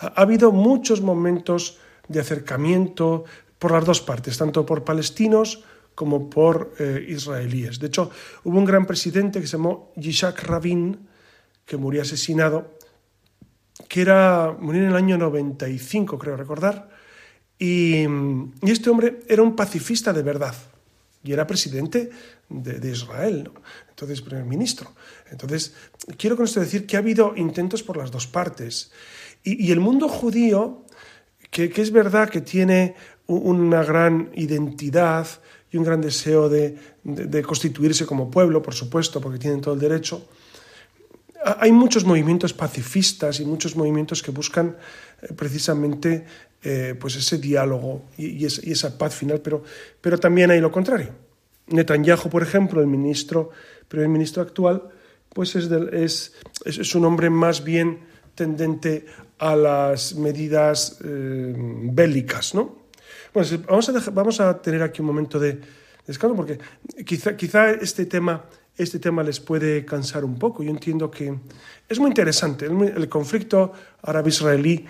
ha, 0.01 0.09
habido 0.21 0.53
muchos 0.53 1.01
momentos 1.01 1.79
de 2.09 2.21
acercamiento 2.21 3.25
por 3.59 3.73
las 3.73 3.87
dos 3.87 4.03
partes, 4.03 4.37
tanto 4.37 4.67
por 4.67 4.85
palestinos 4.85 5.65
como 5.95 6.29
por 6.29 6.75
eh, 6.79 7.07
israelíes. 7.09 7.81
De 7.81 7.87
hecho, 7.87 8.11
hubo 8.45 8.59
un 8.59 8.67
gran 8.67 8.85
presidente 8.85 9.41
que 9.41 9.47
se 9.47 9.57
llamó 9.57 9.93
Yitzhak 9.97 10.43
Rabin, 10.43 11.09
que 11.65 11.79
murió 11.79 12.03
asesinado, 12.03 12.77
que 13.89 14.03
era, 14.03 14.55
murió 14.61 14.83
en 14.83 14.91
el 14.91 14.97
año 14.97 15.17
95, 15.17 16.19
creo 16.19 16.37
recordar, 16.37 16.91
y, 17.59 18.03
y 18.03 18.71
este 18.71 18.91
hombre 18.91 19.21
era 19.27 19.43
un 19.43 19.57
pacifista 19.57 20.13
de 20.13 20.23
verdad 20.23 20.55
y 21.23 21.33
era 21.33 21.47
presidente 21.47 22.11
de, 22.49 22.91
Israel, 22.91 23.51
entonces 23.91 24.23
primer 24.23 24.45
ministro. 24.45 24.93
Entonces, 25.31 25.75
quiero 26.17 26.37
con 26.37 26.47
esto 26.47 26.61
decir 26.61 26.87
que 26.87 26.97
ha 26.97 27.01
habido 27.01 27.35
intentos 27.37 27.83
por 27.83 27.97
las 27.97 28.11
dos 28.11 28.27
partes. 28.27 28.91
Y, 29.43 29.71
el 29.71 29.81
mundo 29.81 30.09
judío, 30.09 30.85
que, 31.51 31.73
es 31.75 31.93
verdad 31.93 32.29
que 32.29 32.41
tiene 32.41 32.95
una 33.27 33.85
gran 33.85 34.31
identidad 34.35 35.27
y 35.71 35.77
un 35.77 35.85
gran 35.85 36.01
deseo 36.01 36.49
de, 36.49 36.77
constituirse 37.47 38.07
como 38.07 38.31
pueblo, 38.31 38.63
por 38.63 38.75
supuesto, 38.75 39.21
porque 39.21 39.39
tienen 39.39 39.61
todo 39.61 39.75
el 39.75 39.81
derecho, 39.81 40.29
hay 41.43 41.73
muchos 41.73 42.05
movimientos 42.05 42.53
pacifistas 42.53 43.41
y 43.41 43.47
muchos 43.47 43.75
movimientos 43.75 44.23
que 44.23 44.31
buscan 44.31 44.77
eh, 45.23 45.33
precisamente 45.33 46.27
eh, 46.63 46.95
pues 46.99 47.17
ese 47.17 47.39
diálogo 47.39 48.05
y, 48.19 48.45
esa 48.45 48.99
paz 48.99 49.15
final, 49.15 49.41
pero, 49.41 49.63
pero 50.01 50.19
también 50.19 50.51
hay 50.51 50.61
lo 50.61 50.71
contrario. 50.71 51.09
Netanyahu, 51.69 52.29
por 52.29 52.43
ejemplo, 52.43 52.81
el 52.81 52.87
ministro, 52.87 53.51
primer 53.89 54.09
ministro 54.09 54.43
actual, 54.43 54.83
pues 55.33 55.57
es, 55.57 55.71
es, 55.93 56.35
es, 56.65 56.95
un 56.95 57.05
hombre 57.05 57.31
más 57.31 57.65
bien 57.65 58.01
tendente 58.35 59.07
a 59.39 59.57
las 59.57 60.15
medidas 60.17 60.99
eh, 61.05 61.55
bélicas, 61.57 62.55
¿no? 62.55 62.81
Bueno, 63.33 63.49
vamos 63.69 63.89
a, 63.89 64.11
vamos 64.11 64.41
a 64.41 64.61
tener 64.61 64.83
aquí 64.83 65.01
un 65.01 65.07
momento 65.07 65.39
de 65.39 65.61
descanso 66.07 66.35
porque 66.35 66.59
quizá, 67.07 67.37
quizá 67.37 67.71
este 67.71 68.07
tema 68.07 68.45
este 68.83 68.99
tema 68.99 69.23
les 69.23 69.41
puede 69.41 69.85
cansar 69.85 70.25
un 70.25 70.39
poco. 70.39 70.63
Yo 70.63 70.71
entiendo 70.71 71.11
que 71.11 71.35
es 71.89 71.99
muy 71.99 72.09
interesante. 72.09 72.67
El, 72.67 73.09
conflicto 73.09 73.73
árabe-israelí 74.03 74.87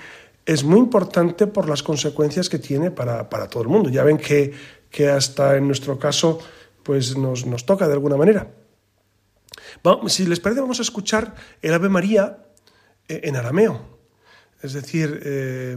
es 0.46 0.64
muy 0.64 0.79
importante 0.79 1.46
por 1.46 1.68
las 1.68 1.83
consecuencias 1.83 2.48
que 2.48 2.59
tiene 2.59 2.90
para, 2.90 3.29
todo 3.48 3.62
el 3.62 3.68
mundo. 3.68 3.90
Ya 3.90 4.05
ven 4.05 4.18
que, 4.18 4.53
que, 4.90 5.09
hasta 5.09 5.57
en 5.57 5.66
nuestro 5.66 5.98
caso 5.98 6.40
pues 6.83 7.16
nos, 7.16 7.46
nos 7.46 7.66
toca 7.66 7.87
de 7.87 7.92
alguna 7.92 8.16
manera. 8.16 8.50
si 10.09 10.26
les 10.26 10.40
parece, 10.40 10.61
vamos 10.61 10.79
a 10.79 10.83
escuchar 10.83 11.35
el 11.62 11.74
Ave 11.74 11.88
María 11.88 12.38
eh, 13.09 13.20
en 13.24 13.37
arameo, 13.37 13.98
es 14.62 14.72
decir, 14.72 15.20
eh, 15.24 15.76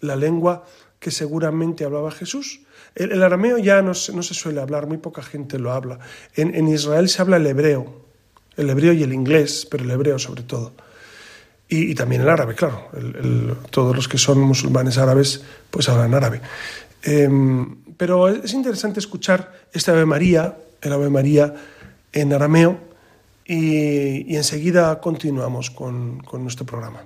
la 0.00 0.16
lengua 0.16 0.64
que 0.98 1.10
seguramente 1.10 1.84
hablaba 1.84 2.10
Jesús. 2.10 2.62
El, 2.94 3.22
arameo 3.22 3.58
ya 3.58 3.82
no 3.82 3.94
se, 3.94 4.12
no 4.12 4.22
se, 4.22 4.34
suele 4.34 4.60
hablar, 4.60 4.86
muy 4.86 4.98
poca 4.98 5.22
gente 5.22 5.58
lo 5.58 5.72
habla. 5.72 5.98
En, 6.34 6.54
en, 6.54 6.68
Israel 6.68 7.08
se 7.08 7.22
habla 7.22 7.36
el 7.36 7.46
hebreo, 7.46 8.04
el 8.56 8.70
hebreo 8.70 8.92
y 8.92 9.02
el 9.02 9.12
inglés, 9.12 9.66
pero 9.70 9.84
el 9.84 9.90
hebreo 9.90 10.18
sobre 10.18 10.42
todo. 10.42 10.74
Y, 11.70 11.94
también 11.94 12.22
el 12.22 12.28
árabe, 12.30 12.54
claro. 12.54 12.88
El, 12.96 13.54
todos 13.70 13.94
los 13.94 14.08
que 14.08 14.16
son 14.16 14.40
musulmanes 14.40 14.96
árabes 14.96 15.42
pues 15.70 15.88
hablan 15.88 16.14
árabe. 16.14 16.40
Eh, 17.02 17.28
pero 17.96 18.28
es 18.28 18.54
interesante 18.54 19.00
escuchar 19.00 19.52
este 19.72 19.90
Ave 19.90 20.06
María, 20.06 20.56
el 20.80 20.92
Ave 20.92 21.10
María 21.10 21.54
en 22.12 22.32
arameo, 22.32 22.78
y, 23.44 24.32
y 24.32 24.36
enseguida 24.36 25.00
continuamos 25.00 25.70
con, 25.70 26.20
con 26.20 26.42
nuestro 26.42 26.64
programa. 26.64 27.02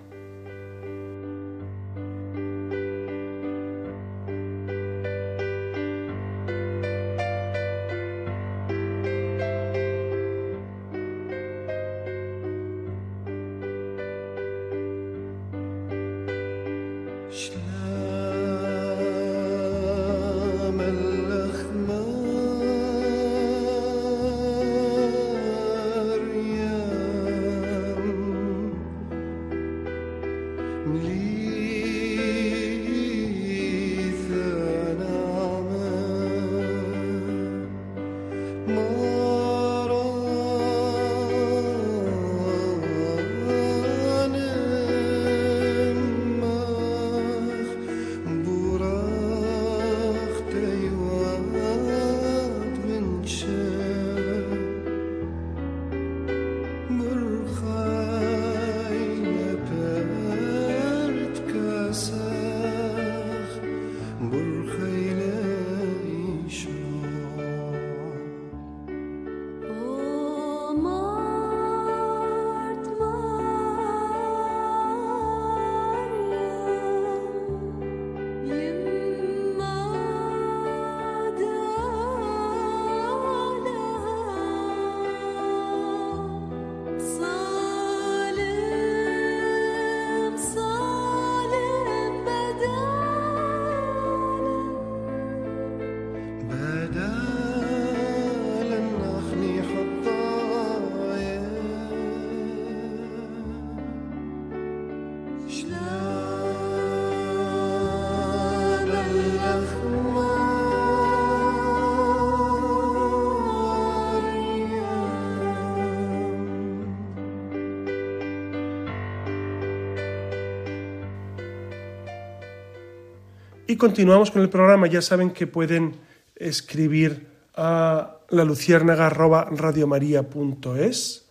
Y 123.73 123.77
continuamos 123.77 124.31
con 124.31 124.43
el 124.43 124.51
programa. 124.51 124.87
Ya 124.87 125.01
saben 125.01 125.31
que 125.31 125.47
pueden 125.47 125.97
escribir 126.37 127.27
a 127.55 128.19
la 128.29 128.45
luciérnaga.radiomaría.es 128.45 131.27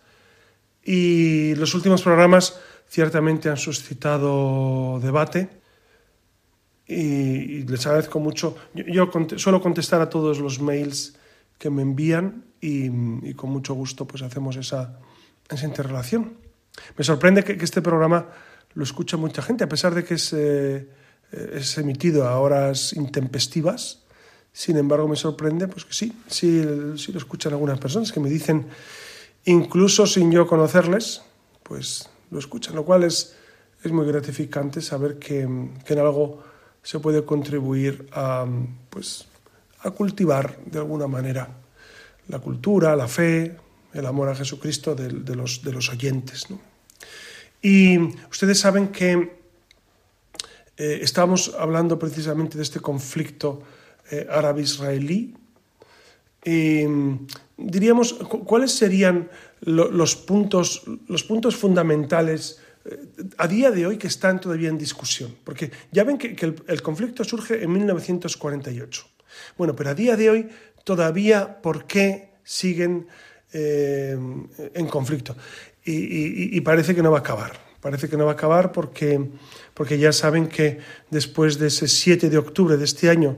y 0.82 1.54
los 1.54 1.72
últimos 1.76 2.02
programas 2.02 2.58
ciertamente 2.88 3.48
han 3.48 3.58
suscitado 3.58 4.98
debate 4.98 5.50
y, 6.84 7.62
les 7.62 7.86
agradezco 7.86 8.18
mucho. 8.18 8.56
Yo, 8.74 9.08
suelo 9.36 9.62
contestar 9.62 10.00
a 10.00 10.10
todos 10.10 10.40
los 10.40 10.60
mails 10.60 11.16
que 11.58 11.70
me 11.70 11.82
envían 11.82 12.46
y, 12.60 13.34
con 13.34 13.50
mucho 13.50 13.74
gusto 13.74 14.04
pues 14.04 14.24
hacemos 14.24 14.56
esa, 14.56 14.98
esa 15.48 15.64
interrelación. 15.64 16.32
Me 16.98 17.04
sorprende 17.04 17.44
que, 17.44 17.52
este 17.52 17.82
programa 17.82 18.26
lo 18.74 18.82
escucha 18.82 19.16
mucha 19.16 19.42
gente, 19.42 19.62
a 19.62 19.68
pesar 19.68 19.94
de 19.94 20.02
que 20.02 20.14
es... 20.14 20.32
Eh, 20.32 21.01
es 21.32 21.78
emitido 21.78 22.28
a 22.28 22.38
horas 22.38 22.92
intempestivas. 22.92 24.00
Sin 24.52 24.76
embargo, 24.76 25.08
me 25.08 25.16
sorprende 25.16 25.66
pues 25.66 25.84
que 25.84 25.94
sí, 25.94 26.12
sí, 26.26 26.62
lo 26.62 27.18
escuchan 27.18 27.52
algunas 27.52 27.78
personas 27.78 28.12
que 28.12 28.20
me 28.20 28.28
dicen, 28.28 28.66
incluso 29.46 30.06
sin 30.06 30.30
yo 30.30 30.46
conocerles, 30.46 31.22
pues 31.62 32.08
lo 32.30 32.38
escuchan, 32.38 32.74
lo 32.74 32.84
cual 32.84 33.04
es, 33.04 33.34
es 33.82 33.90
muy 33.92 34.06
gratificante 34.06 34.82
saber 34.82 35.18
que, 35.18 35.40
en 35.40 35.98
algo 35.98 36.42
se 36.82 36.98
puede 36.98 37.24
contribuir 37.24 38.08
a, 38.12 38.44
pues, 38.90 39.24
a 39.80 39.90
cultivar 39.90 40.58
de 40.66 40.78
alguna 40.78 41.06
manera 41.06 41.48
la 42.28 42.40
cultura, 42.40 42.94
la 42.94 43.08
fe, 43.08 43.56
el 43.94 44.06
amor 44.06 44.28
a 44.28 44.34
Jesucristo 44.34 44.94
de, 44.94 45.08
de, 45.08 45.34
los, 45.34 45.62
de 45.62 45.72
los 45.72 45.88
oyentes. 45.88 46.46
Y 47.62 47.98
ustedes 48.28 48.58
saben 48.58 48.88
que 48.88 49.41
eh, 50.82 50.98
estamos 51.00 51.54
hablando 51.56 51.96
precisamente 51.96 52.56
de 52.56 52.64
este 52.64 52.80
conflicto 52.80 53.62
eh, 54.10 54.26
árabe-israelí. 54.28 55.32
diríamos, 57.56 58.14
¿cuáles 58.44 58.72
serían 58.72 59.30
los, 59.60 60.16
puntos, 60.16 60.82
los 61.06 61.22
puntos 61.22 61.54
fundamentales 61.54 62.58
eh, 62.84 62.98
a 63.38 63.46
día 63.46 63.70
de 63.70 63.86
hoy 63.86 63.96
que 63.96 64.08
están 64.08 64.40
todavía 64.40 64.70
en 64.70 64.76
discusión? 64.76 65.36
Porque 65.44 65.70
ya 65.92 66.02
ven 66.02 66.18
que, 66.18 66.34
el, 66.66 66.82
conflicto 66.82 67.22
surge 67.22 67.62
en 67.62 67.70
1948. 67.70 69.06
Bueno, 69.56 69.76
pero 69.76 69.90
a 69.90 69.94
día 69.94 70.16
de 70.16 70.30
hoy 70.30 70.48
todavía, 70.82 71.62
¿por 71.62 71.86
qué 71.86 72.34
siguen 72.42 73.06
en 73.52 74.86
conflicto? 74.90 75.36
y 75.84 76.60
parece 76.62 76.92
que 76.92 77.02
no 77.02 77.12
va 77.12 77.18
a 77.18 77.20
acabar. 77.20 77.71
Parece 77.82 78.08
que 78.08 78.16
no 78.16 78.24
va 78.24 78.30
a 78.30 78.34
acabar 78.34 78.72
porque 78.72 79.28
porque 79.74 79.98
ya 79.98 80.12
saben 80.12 80.48
que 80.48 80.78
después 81.10 81.58
de 81.58 81.68
ese 81.68 81.88
7 81.88 82.28
de 82.28 82.38
octubre 82.38 82.76
de 82.76 82.84
este 82.84 83.08
año, 83.08 83.36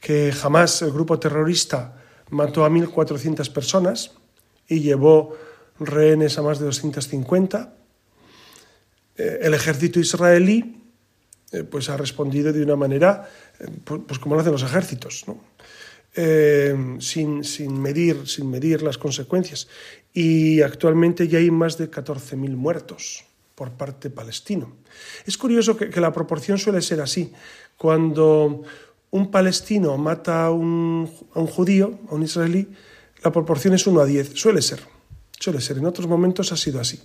que 0.00 0.32
jamás 0.32 0.82
el 0.82 0.92
grupo 0.92 1.18
terrorista 1.18 1.96
mató 2.30 2.64
a 2.64 2.70
1.400 2.70 3.50
personas 3.52 4.12
y 4.68 4.80
llevó 4.80 5.36
rehenes 5.80 6.38
a 6.38 6.42
más 6.42 6.58
de 6.58 6.66
250, 6.66 7.74
eh, 9.16 9.38
el 9.42 9.54
ejército 9.54 10.00
israelí 10.00 10.82
eh, 11.52 11.64
pues 11.64 11.88
ha 11.88 11.96
respondido 11.96 12.52
de 12.52 12.62
una 12.62 12.76
manera, 12.76 13.28
eh, 13.58 13.66
pues, 13.84 14.02
pues 14.06 14.18
como 14.18 14.34
lo 14.34 14.40
hacen 14.40 14.52
los 14.52 14.62
ejércitos, 14.62 15.24
sin, 17.00 17.42
sin, 17.42 17.80
medir, 17.80 18.28
sin 18.28 18.48
medir 18.48 18.82
las 18.82 18.98
consecuencias. 18.98 19.66
Y 20.12 20.62
actualmente 20.62 21.26
ya 21.26 21.38
hay 21.38 21.50
más 21.50 21.76
de 21.76 21.90
14.000 21.90 22.54
muertos 22.54 23.24
por 23.54 23.72
parte 23.72 24.10
palestino. 24.10 24.76
Es 25.26 25.36
curioso 25.36 25.76
que, 25.76 26.00
la 26.00 26.12
proporción 26.12 26.58
suele 26.58 26.82
ser 26.82 27.00
así. 27.00 27.32
Cuando 27.76 28.62
un 29.10 29.30
palestino 29.30 29.96
mata 29.96 30.46
a 30.46 30.50
un, 30.50 31.06
judío, 31.06 32.00
a 32.10 32.14
un 32.14 32.22
israelí, 32.22 32.68
la 33.22 33.32
proporción 33.32 33.74
es 33.74 33.86
1 33.86 34.00
a 34.00 34.06
10. 34.06 34.32
Suele 34.34 34.60
ser. 34.60 34.80
Suele 35.38 35.60
ser. 35.60 35.78
En 35.78 35.86
otros 35.86 36.06
momentos 36.08 36.52
ha 36.52 36.56
sido 36.56 36.80
así. 36.80 37.00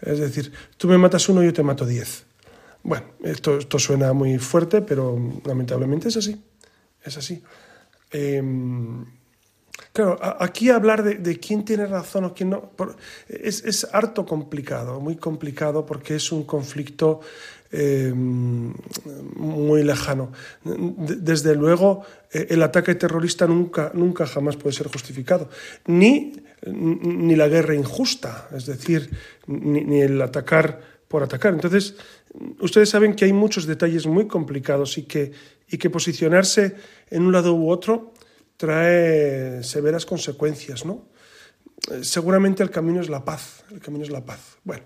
Es 0.00 0.18
decir, 0.18 0.52
tú 0.76 0.88
me 0.88 0.98
matas 0.98 1.28
uno, 1.28 1.42
yo 1.42 1.52
te 1.52 1.62
mato 1.62 1.86
10. 1.86 2.26
Bueno, 2.82 3.06
esto, 3.22 3.58
esto 3.58 3.78
suena 3.78 4.12
muy 4.12 4.38
fuerte, 4.38 4.82
pero 4.82 5.18
lamentablemente 5.44 6.08
es 6.08 6.16
así. 6.16 6.42
Es 7.02 7.16
así. 7.16 7.42
Em, 8.10 9.04
Claro, 9.92 10.18
aquí 10.40 10.70
hablar 10.70 11.02
de, 11.02 11.38
quién 11.38 11.64
tiene 11.64 11.86
razón 11.86 12.24
o 12.24 12.34
quién 12.34 12.50
no 12.50 12.72
es, 13.28 13.86
harto 13.92 14.26
complicado, 14.26 15.00
muy 15.00 15.16
complicado 15.16 15.86
porque 15.86 16.16
es 16.16 16.32
un 16.32 16.44
conflicto 16.44 17.20
eh, 17.70 18.12
muy 18.14 19.82
lejano. 19.82 20.32
Desde 20.64 21.54
luego, 21.54 22.02
eh, 22.32 22.46
el 22.50 22.62
ataque 22.62 22.94
terrorista 22.94 23.46
nunca, 23.46 23.90
nunca 23.94 24.26
jamás 24.26 24.56
puede 24.56 24.74
ser 24.74 24.88
justificado, 24.88 25.48
ni, 25.86 26.34
ni 26.66 27.34
la 27.34 27.48
guerra 27.48 27.74
injusta, 27.74 28.48
es 28.56 28.66
decir, 28.66 29.10
ni, 29.46 30.00
el 30.00 30.20
atacar 30.22 30.80
por 31.08 31.22
atacar. 31.22 31.52
Entonces, 31.52 31.94
ustedes 32.60 32.90
saben 32.90 33.14
que 33.14 33.26
hay 33.26 33.32
muchos 33.32 33.66
detalles 33.66 34.06
muy 34.06 34.26
complicados 34.26 34.98
y 34.98 35.02
que, 35.02 35.32
y 35.68 35.78
que 35.78 35.90
posicionarse 35.90 36.76
en 37.10 37.26
un 37.26 37.32
lado 37.32 37.54
u 37.54 37.70
otro 37.70 38.13
trae 38.56 39.62
severas 39.62 40.06
consecuencias, 40.06 40.84
¿no? 40.84 41.06
Eh, 41.90 42.04
seguramente 42.04 42.62
el 42.62 42.70
camino 42.70 43.00
es 43.00 43.08
la 43.08 43.24
paz, 43.24 43.64
el 43.70 43.80
camino 43.80 44.04
es 44.04 44.10
la 44.10 44.24
paz. 44.24 44.58
Bueno, 44.64 44.84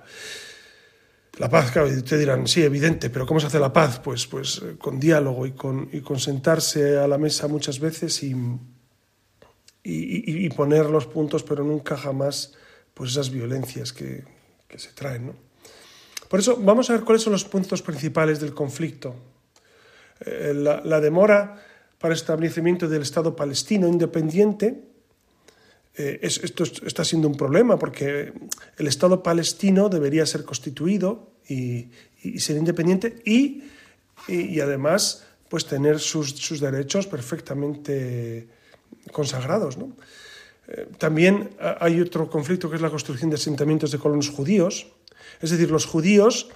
la 1.38 1.48
paz, 1.48 1.70
claro, 1.70 1.88
te 2.02 2.18
dirán, 2.18 2.48
sí, 2.48 2.62
evidente, 2.62 3.10
pero 3.10 3.26
¿cómo 3.26 3.38
se 3.38 3.46
hace 3.46 3.60
la 3.60 3.72
paz? 3.72 4.00
Pues, 4.00 4.26
pues 4.26 4.60
eh, 4.64 4.76
con 4.78 4.98
diálogo 4.98 5.46
y 5.46 5.52
con, 5.52 5.88
y 5.92 6.00
con 6.00 6.18
sentarse 6.18 6.98
a 6.98 7.06
la 7.06 7.18
mesa 7.18 7.46
muchas 7.46 7.78
veces 7.78 8.22
y, 8.22 8.34
y, 9.84 10.48
poner 10.50 10.86
los 10.86 11.06
puntos, 11.06 11.44
pero 11.44 11.62
nunca 11.62 11.96
jamás 11.96 12.54
pues 12.92 13.12
esas 13.12 13.30
violencias 13.30 13.92
que, 13.92 14.24
que 14.66 14.78
se 14.78 14.92
traen, 14.92 15.26
¿no? 15.26 15.34
Por 16.28 16.40
eso 16.40 16.58
vamos 16.60 16.90
a 16.90 16.94
ver 16.94 17.04
cuáles 17.04 17.22
son 17.22 17.32
los 17.32 17.44
puntos 17.44 17.80
principales 17.80 18.40
del 18.40 18.52
conflicto. 18.52 19.14
Eh, 20.20 20.52
la, 20.54 20.82
la 20.84 21.00
demora 21.00 21.64
para 21.98 22.14
el 22.14 22.18
establecimiento 22.20 22.88
del 22.88 23.02
Estado 23.02 23.34
palestino 23.34 23.88
independiente. 23.88 24.82
Eh, 25.96 26.20
esto 26.22 26.64
está 26.64 27.04
siendo 27.04 27.28
un 27.28 27.36
problema 27.36 27.78
porque 27.78 28.32
el 28.76 28.86
Estado 28.86 29.22
palestino 29.22 29.88
debería 29.88 30.24
ser 30.26 30.44
constituido 30.44 31.32
y, 31.48 31.90
ser 32.38 32.56
independiente 32.56 33.22
y, 33.24 33.64
y, 34.28 34.60
además 34.60 35.24
pues 35.48 35.64
tener 35.66 35.98
sus, 35.98 36.30
sus, 36.30 36.60
derechos 36.60 37.06
perfectamente 37.06 38.48
consagrados. 39.12 39.78
¿no? 39.78 39.96
Eh, 40.68 40.86
también 40.98 41.50
hay 41.80 42.00
otro 42.00 42.28
conflicto 42.28 42.68
que 42.68 42.76
es 42.76 42.82
la 42.82 42.90
construcción 42.90 43.30
de 43.30 43.36
asentamientos 43.36 43.90
de 43.90 43.98
colonos 43.98 44.30
judíos. 44.30 44.88
Es 45.40 45.50
decir, 45.50 45.70
los 45.70 45.86
judíos, 45.86 46.50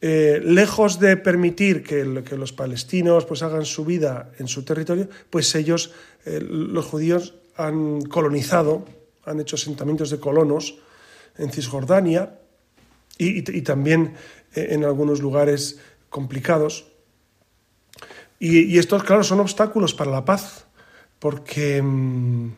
eh, 0.00 0.40
lejos 0.42 0.98
de 0.98 1.16
permitir 1.16 1.82
que, 1.82 2.04
los 2.04 2.52
palestinos 2.52 3.26
pues, 3.26 3.42
hagan 3.42 3.64
su 3.64 3.84
vida 3.84 4.32
en 4.38 4.48
su 4.48 4.64
territorio, 4.64 5.08
pues 5.28 5.54
ellos, 5.54 5.92
eh, 6.24 6.40
los 6.40 6.86
judíos, 6.86 7.34
han 7.56 8.02
colonizado, 8.02 8.86
han 9.24 9.40
hecho 9.40 9.56
asentamientos 9.56 10.10
de 10.10 10.18
colonos 10.18 10.78
en 11.36 11.50
Cisjordania 11.50 12.38
y, 13.18 13.42
también 13.62 14.14
en 14.54 14.84
algunos 14.84 15.20
lugares 15.20 15.78
complicados. 16.08 16.86
Y, 18.38 18.78
estos, 18.78 19.04
claro, 19.04 19.22
son 19.22 19.40
obstáculos 19.40 19.92
para 19.92 20.10
la 20.10 20.24
paz, 20.24 20.64
porque 21.18 21.82
mm, 21.82 22.50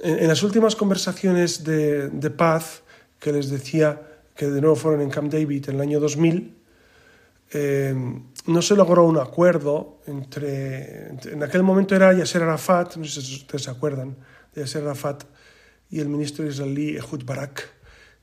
en, 0.00 0.28
las 0.28 0.42
últimas 0.42 0.74
conversaciones 0.74 1.62
de, 1.62 2.30
paz 2.34 2.82
que 3.20 3.32
les 3.32 3.50
decía 3.50 4.00
que 4.34 4.46
de 4.46 4.60
nuevo 4.60 4.76
fueron 4.76 5.00
en 5.00 5.10
Camp 5.10 5.32
David 5.32 5.68
en 5.68 5.76
el 5.76 5.80
año 5.80 6.00
2000, 6.00 6.56
eh, 7.54 7.94
no 8.46 8.62
se 8.62 8.74
logró 8.74 9.04
un 9.04 9.18
acuerdo 9.18 10.00
entre, 10.06 11.08
En 11.24 11.42
aquel 11.42 11.62
momento 11.62 11.94
era 11.94 12.12
Yasser 12.12 12.42
Arafat, 12.42 12.96
no 12.96 13.04
sé 13.04 13.20
si 13.20 13.36
ustedes 13.36 13.64
se 13.64 13.70
acuerdan, 13.70 14.16
de 14.54 14.62
Yasser 14.62 14.82
Arafat 14.82 15.24
y 15.90 16.00
el 16.00 16.08
ministro 16.08 16.46
israelí 16.46 16.96
Ehud 16.96 17.24
Barak, 17.24 17.68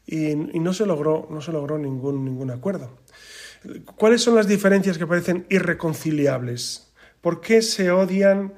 y, 0.08 0.36
no, 0.36 0.74
se 0.74 0.88
logró, 0.88 1.28
no 1.30 1.39
se 1.39 1.52
logró 1.52 1.78
ningún, 1.78 2.26
ningún 2.26 2.50
acuerdo. 2.50 2.98
¿Cuáles 3.95 4.24
son 4.24 4.34
las 4.34 4.48
diferencias 4.48 4.98
que 4.98 5.06
parecen 5.06 5.45
irreconciliables? 5.50 6.91
¿Por 7.22 7.41
qué 7.41 7.62
se 7.62 7.91
odian 7.91 8.56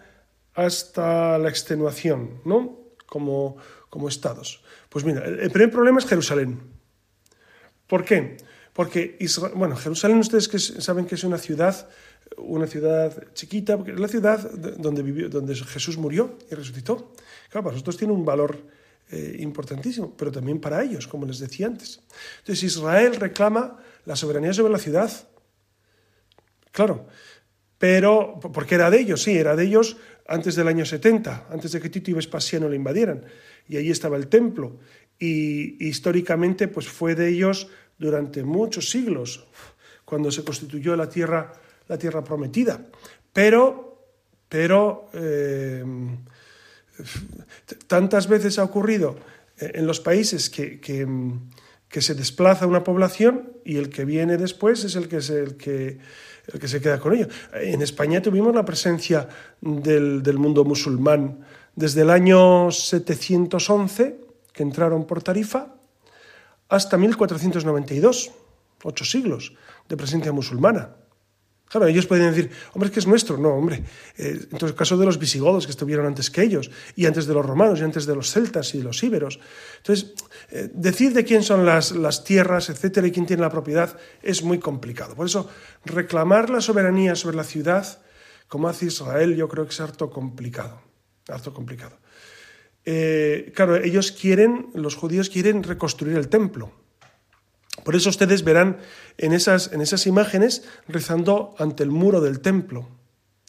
hasta 0.54 1.38
la 1.38 1.50
extenuación, 1.50 2.40
¿no? 2.46 2.80
Como, 3.06 3.58
como 3.90 4.08
estados. 4.08 4.64
Pues 4.88 5.04
mira, 5.04 5.26
el 5.26 5.52
primer 5.52 5.72
problema 5.72 6.00
es 6.00 6.06
Jerusalén. 6.06 6.71
¿Por 7.91 8.06
qué? 8.06 8.38
Porque 8.71 9.17
bueno, 9.54 9.75
Jerusalén 9.75 10.19
ustedes 10.19 10.75
saben 10.80 11.06
que 11.06 11.15
es 11.15 11.25
una 11.25 11.38
ciudad, 11.38 11.89
una 12.38 12.65
ciudad 12.65 13.12
chiquita, 13.34 13.75
porque 13.75 13.91
es 13.91 13.99
la 13.99 14.08
ciudad 14.08 14.49
donde, 14.49 15.04
vivió, 15.04 15.27
donde 15.27 15.54
Jesús 15.56 15.97
murió 15.97 16.38
y 16.49 16.56
resucitó. 16.56 17.12
Claro, 17.49 17.65
para 17.65 17.73
nosotros 17.73 17.97
tiene 17.97 18.13
un 18.13 18.23
valor 18.23 18.58
eh, 19.12 19.36
importantísimo, 19.39 20.15
pero 20.15 20.32
también 20.32 20.62
para 20.62 20.82
ellos, 20.82 21.06
como 21.06 21.25
les 21.25 21.39
decía 21.39 21.67
antes. 21.67 21.99
Entonces 22.39 22.63
Israel 22.63 23.17
reclama 23.17 23.75
la 24.06 24.15
soberanía 24.15 24.54
sobre 24.54 24.71
la 24.71 24.80
ciudad. 24.80 25.12
Claro, 26.71 27.08
pero 27.77 28.39
porque 28.39 28.75
era 28.75 28.89
de 28.89 29.01
ellos, 29.01 29.21
sí, 29.21 29.38
era 29.38 29.58
de 29.58 29.65
ellos 29.65 29.97
antes 30.30 30.56
del 30.56 30.69
año 30.69 30.86
70, 30.86 31.47
antes 31.49 31.73
de 31.73 31.82
que 31.82 31.89
Tito 31.89 32.10
y 32.10 32.13
Vespasiano 32.13 32.69
lo 32.69 32.73
invadieran. 32.73 33.25
Y 33.67 33.75
allí 33.75 33.91
estaba 33.91 34.15
el 34.15 34.27
templo. 34.27 34.80
Y 35.22 35.88
históricamente 35.88 36.68
pues 36.68 36.88
fue 36.88 37.14
de 37.14 37.30
ellos 37.30 37.68
durante 37.98 38.44
muchos 38.44 38.90
siglos, 38.90 39.46
cuando 40.04 40.32
se 40.32 40.44
constituyó 40.44 40.96
la 40.96 41.08
tierra, 41.08 41.54
la 41.88 41.98
tierra 41.98 42.24
prometida. 42.24 42.84
Pero, 43.32 44.08
pero 44.50 45.10
eh, 45.14 45.86
tantas 47.88 48.28
veces 48.28 48.58
ha 48.58 48.64
ocurrido 48.64 49.16
en 49.58 49.86
los 49.86 50.00
países 50.00 50.50
que, 50.50 50.80
se 51.90 52.16
desplaza 52.16 52.66
una 52.66 52.84
población 52.84 53.54
y 53.64 53.78
el 53.78 53.90
que 53.90 54.06
viene 54.06 54.38
después 54.38 54.84
es 54.84 54.96
el 54.96 55.08
que, 55.08 55.18
es 55.18 55.30
el 55.30 55.56
que 55.56 56.00
el 56.48 56.60
que 56.60 56.68
se 56.68 56.82
queda 56.82 57.00
con 57.00 57.14
ello. 57.14 57.28
En 57.54 57.82
España 57.82 58.22
tuvimos 58.22 58.54
la 58.54 58.66
presencia 58.66 59.28
del, 59.62 60.38
mundo 60.38 60.64
musulmán 60.64 61.40
desde 61.76 62.02
el 62.02 62.10
año 62.10 62.72
711, 62.72 64.31
que 64.54 64.64
entraron 64.64 65.06
por 65.06 65.24
Tarifa, 65.24 65.76
hasta 66.70 66.98
1492, 66.98 68.32
ocho 68.84 69.06
siglos 69.06 69.54
de 69.90 69.98
presencia 69.98 70.32
musulmana. 70.32 70.96
Claro, 71.72 71.88
ellos 71.88 72.06
pueden 72.06 72.34
decir, 72.34 72.52
hombre, 72.74 72.88
es 72.88 72.94
que 72.94 73.00
es 73.00 73.08
nuestro. 73.08 73.38
No, 73.38 73.52
hombre. 73.52 73.82
Eh, 74.18 74.48
en 74.52 74.68
el 74.68 74.76
caso 74.76 74.98
de 74.98 75.06
los 75.06 75.18
visigodos 75.18 75.66
que 75.66 75.72
estuvieron 75.72 76.06
antes 76.06 76.30
que 76.30 76.42
ellos, 76.42 76.70
y 76.98 77.06
antes 77.06 77.28
de 77.28 77.34
los 77.34 77.46
romanos, 77.46 77.80
y 77.80 77.84
antes 77.84 78.06
de 78.06 78.14
los 78.14 78.30
celtas 78.30 78.76
y 78.76 78.80
de 78.80 78.84
los 78.84 79.02
íberos. 79.04 79.40
Entonces, 79.78 80.14
eh, 80.50 80.70
decir 80.74 81.14
de 81.14 81.24
quién 81.24 81.44
son 81.44 81.66
las, 81.66 81.94
las 81.94 82.26
tierras, 82.26 82.70
etcétera, 82.70 83.08
y 83.08 83.12
quién 83.12 83.26
tiene 83.26 83.42
la 83.42 83.50
propiedad 83.50 83.98
es 84.22 84.44
muy 84.44 84.60
complicado. 84.60 85.16
Por 85.16 85.28
eso, 85.28 85.50
reclamar 85.86 86.50
la 86.50 86.60
soberanía 86.60 87.16
sobre 87.16 87.38
la 87.38 87.46
ciudad, 87.46 88.02
como 88.50 88.68
hace 88.68 88.88
Israel, 88.88 89.38
yo 89.38 89.48
creo 89.48 89.64
que 89.64 89.72
es 89.72 89.80
harto 89.80 90.10
complicado. 90.10 90.82
Harto 91.30 91.54
complicado. 91.54 91.98
Eh, 92.86 93.52
claro, 93.56 93.76
ellos 93.78 94.12
quieren, 94.12 94.67
los 94.74 94.96
judíos 94.96 95.30
quieren 95.30 95.63
reconstruir 95.63 96.17
el 96.17 96.30
templo. 96.30 96.72
Por 97.84 97.96
eso 97.96 98.10
ustedes 98.10 98.44
verán 98.44 98.78
en 99.17 99.34
esas, 99.34 99.72
en 99.72 99.82
esas 99.82 100.06
imágenes 100.08 100.67
rezando 100.88 101.56
ante 101.58 101.84
el 101.84 101.91
muro 101.91 102.22
del 102.22 102.41
templo. 102.41 102.89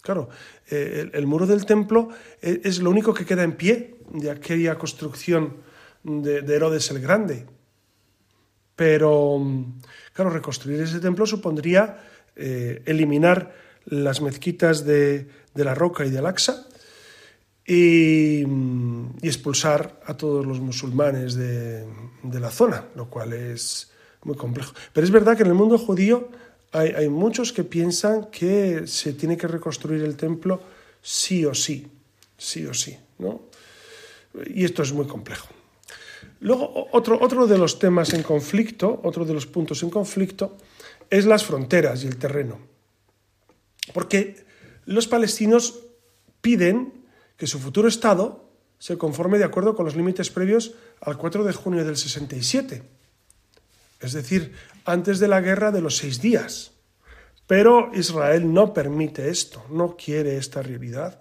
Claro, 0.03 0.29
eh, 0.71 1.11
el, 1.13 1.27
muro 1.27 1.47
del 1.47 1.65
templo 1.65 2.09
e, 2.41 2.61
es, 2.65 2.81
lo 2.81 2.91
único 2.91 3.15
que 3.15 3.25
queda 3.25 3.45
en 3.45 3.53
pie 3.53 3.99
de 4.13 4.31
aquella 4.31 4.77
construcción 4.77 5.59
de, 6.03 6.39
Herodes 6.39 6.91
el 6.91 7.01
Grande. 7.01 7.47
Pero, 8.75 9.39
claro, 10.13 10.31
reconstruir 10.31 10.81
ese 10.81 10.99
templo 10.99 11.27
supondría 11.27 12.03
eh, 12.35 12.83
eliminar 12.87 13.55
las 13.85 14.21
mezquitas 14.21 14.85
de, 14.85 15.29
la 15.55 15.75
Roca 15.75 16.05
y 16.05 16.11
de 16.11 16.19
Al-Aqsa 16.19 16.67
y, 17.67 18.45
expulsar 19.23 20.01
a 20.07 20.17
todos 20.17 20.45
los 20.45 20.61
musulmanes 20.61 21.35
de, 21.35 21.87
la 22.23 22.51
zona, 22.51 22.87
lo 22.97 23.09
cual 23.09 23.33
es, 23.33 23.91
muy 24.25 24.37
complejo. 24.37 24.73
Pero 24.93 25.05
es 25.05 25.11
verdad 25.11 25.37
que 25.37 25.43
en 25.43 25.49
el 25.49 25.55
mundo 25.55 25.79
judío 25.79 26.29
hay, 26.73 27.09
muchos 27.09 27.53
que 27.53 27.65
piensan 27.65 28.31
que 28.31 28.87
se 28.87 29.13
tiene 29.13 29.37
que 29.37 29.49
reconstruir 29.49 30.03
el 30.03 30.17
templo 30.17 30.61
sí 31.03 31.45
o 31.45 31.55
sí, 31.55 31.87
sí 32.39 32.65
o 32.67 32.73
sí, 32.75 32.97
¿no? 33.19 33.43
Y 34.47 34.65
esto 34.65 34.83
es 34.83 34.93
muy 34.93 35.07
complejo. 35.07 35.49
Luego, 36.41 36.89
otro, 36.93 37.19
otro 37.21 37.47
de 37.47 37.59
los 37.59 37.79
temas 37.79 38.15
en 38.15 38.23
conflicto, 38.23 39.01
otro 39.05 39.25
de 39.25 39.35
los 39.35 39.47
puntos 39.47 39.83
en 39.83 39.91
conflicto, 39.91 40.57
es 41.11 41.27
las 41.27 41.45
fronteras 41.45 42.03
y 42.05 42.07
el 42.07 42.17
terreno. 42.17 42.59
Porque 43.93 44.45
los 44.87 45.07
palestinos 45.07 45.81
piden 46.41 47.02
que 47.43 47.49
su 47.49 47.59
futuro 47.59 47.89
Estado 47.89 48.49
se 48.79 48.97
conforme 48.97 49.37
de 49.37 49.43
acuerdo 49.43 49.75
con 49.75 49.85
los 49.85 49.97
límites 49.97 50.31
previos 50.31 50.77
al 51.01 51.19
4 51.19 51.43
de 51.43 51.53
junio 51.53 51.85
del 51.85 51.97
67 51.97 52.85
es 53.99 54.13
decir, 54.13 54.53
antes 54.85 55.19
de 55.19 55.27
la 55.27 55.41
guerra 55.41 55.73
de 55.73 55.81
los 55.81 55.97
seis 55.97 56.23
días. 56.23 56.71
Pero 57.49 57.91
Israel 57.95 58.53
no 58.53 58.73
permite 58.73 59.29
esto, 59.29 59.65
no 59.71 59.97
quiere 59.97 60.37
esta 60.37 60.63
realidad. 60.63 61.21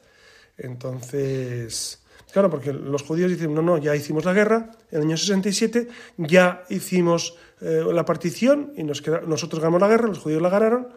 Entonces, 0.59 2.03
claro, 2.31 2.51
porque 2.51 2.71
los 2.71 3.01
judíos 3.01 3.31
dicen, 3.31 3.53
no, 3.55 3.63
no, 3.63 3.79
ya 3.79 3.95
hicimos 3.95 4.25
la 4.25 4.33
guerra 4.33 4.69
en 4.91 4.99
el 4.99 5.07
año 5.07 5.17
67, 5.17 5.87
ya 6.17 6.63
hicimos 6.69 7.35
eh, 7.61 7.83
la 7.91 8.05
partición 8.05 8.73
y 8.77 8.83
nos 8.83 9.01
nosotros 9.25 9.59
ganamos 9.59 9.81
la 9.81 9.87
guerra, 9.87 10.07
los 10.07 10.19
judíos 10.19 10.41
la 10.41 10.49
ganaron, 10.49 10.89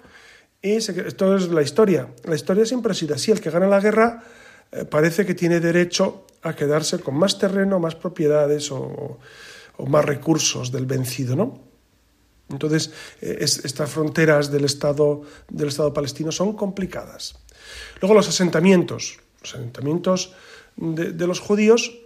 y 0.60 0.72
esto 0.72 1.36
es 1.36 1.48
la 1.48 1.62
historia. 1.62 2.14
La 2.24 2.34
historia 2.34 2.66
siempre 2.66 2.92
ha 2.92 2.94
sido 2.94 3.14
así, 3.14 3.30
el 3.30 3.40
que 3.40 3.50
gana 3.50 3.66
la 3.66 3.80
guerra 3.80 4.22
eh, 4.72 4.84
parece 4.84 5.24
que 5.24 5.34
tiene 5.34 5.60
derecho 5.60 6.26
a 6.42 6.54
quedarse 6.54 7.00
con 7.00 7.16
más 7.16 7.38
terreno, 7.38 7.80
más 7.80 7.94
propiedades 7.94 8.70
o, 8.70 9.18
más 9.88 10.04
recursos 10.04 10.70
del 10.70 10.86
vencido, 10.86 11.34
¿no? 11.34 11.60
Entonces, 12.48 12.92
eh, 13.20 13.38
estas 13.40 13.90
fronteras 13.90 14.50
del 14.50 14.64
Estado, 14.64 15.22
del 15.48 15.68
Estado 15.68 15.92
palestino 15.92 16.30
son 16.30 16.54
complicadas. 16.54 17.34
Luego 18.00 18.14
los 18.14 18.28
asentamientos. 18.28 19.18
Los 19.40 19.54
asentamientos 19.54 20.32
de, 20.76 21.26
los 21.26 21.40
judíos 21.40 21.98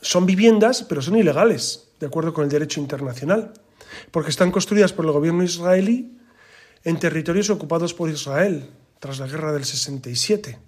son 0.00 0.26
viviendas, 0.26 0.82
pero 0.82 1.02
son 1.02 1.16
ilegales, 1.16 1.88
de 2.00 2.06
acuerdo 2.06 2.32
con 2.32 2.44
el 2.44 2.50
derecho 2.50 2.80
internacional, 2.80 3.52
porque 4.10 4.30
están 4.30 4.50
construidas 4.50 4.92
por 4.92 5.04
el 5.04 5.12
gobierno 5.12 5.42
israelí 5.42 6.18
en 6.84 6.98
territorios 6.98 7.50
ocupados 7.50 7.94
por 7.94 8.10
Israel 8.10 8.70
tras 9.00 9.18
la 9.18 9.26
guerra 9.26 9.52
del 9.52 9.64
67. 9.64 10.58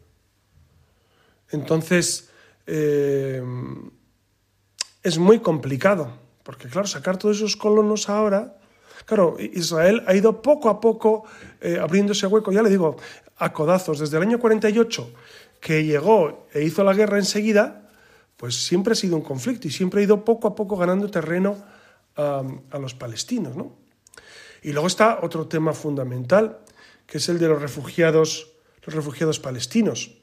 Entonces, 1.52 2.30
eh, 2.66 3.42
es 5.02 5.18
muy 5.18 5.40
complicado 5.40 6.20
porque 6.42 6.68
claro, 6.68 6.86
sacar 6.86 7.16
todos 7.16 7.36
esos 7.36 7.56
colonos 7.56 8.08
ahora, 8.08 8.56
claro, 9.04 9.36
Israel 9.38 10.02
ha 10.06 10.14
ido 10.14 10.42
poco 10.42 10.68
a 10.68 10.80
poco 10.80 11.24
eh, 11.60 11.78
abriéndose 11.80 12.26
hueco, 12.26 12.50
ya 12.50 12.62
le 12.62 12.70
digo, 12.70 12.96
a 13.36 13.52
codazos. 13.52 13.98
Desde 14.00 14.16
el 14.16 14.24
año 14.24 14.40
48, 14.40 15.12
que 15.60 15.84
llegó 15.84 16.48
e 16.52 16.64
hizo 16.64 16.82
la 16.82 16.94
guerra 16.94 17.18
enseguida, 17.18 17.88
pues 18.36 18.56
siempre 18.66 18.94
ha 18.94 18.96
sido 18.96 19.16
un 19.16 19.22
conflicto 19.22 19.68
y 19.68 19.70
siempre 19.70 20.00
ha 20.00 20.04
ido 20.04 20.24
poco 20.24 20.48
a 20.48 20.54
poco 20.54 20.76
ganando 20.76 21.10
terreno 21.10 21.56
a 22.16 22.78
los 22.78 22.94
palestinos. 22.94 23.56
¿no? 23.56 23.76
Y 24.62 24.72
luego 24.72 24.88
está 24.88 25.20
otro 25.22 25.46
tema 25.46 25.72
fundamental, 25.72 26.58
que 27.06 27.18
es 27.18 27.28
el 27.28 27.38
de 27.38 27.48
los 27.48 27.62
refugiados, 27.62 28.50
los 28.84 28.94
refugiados 28.94 29.38
palestinos. 29.38 30.19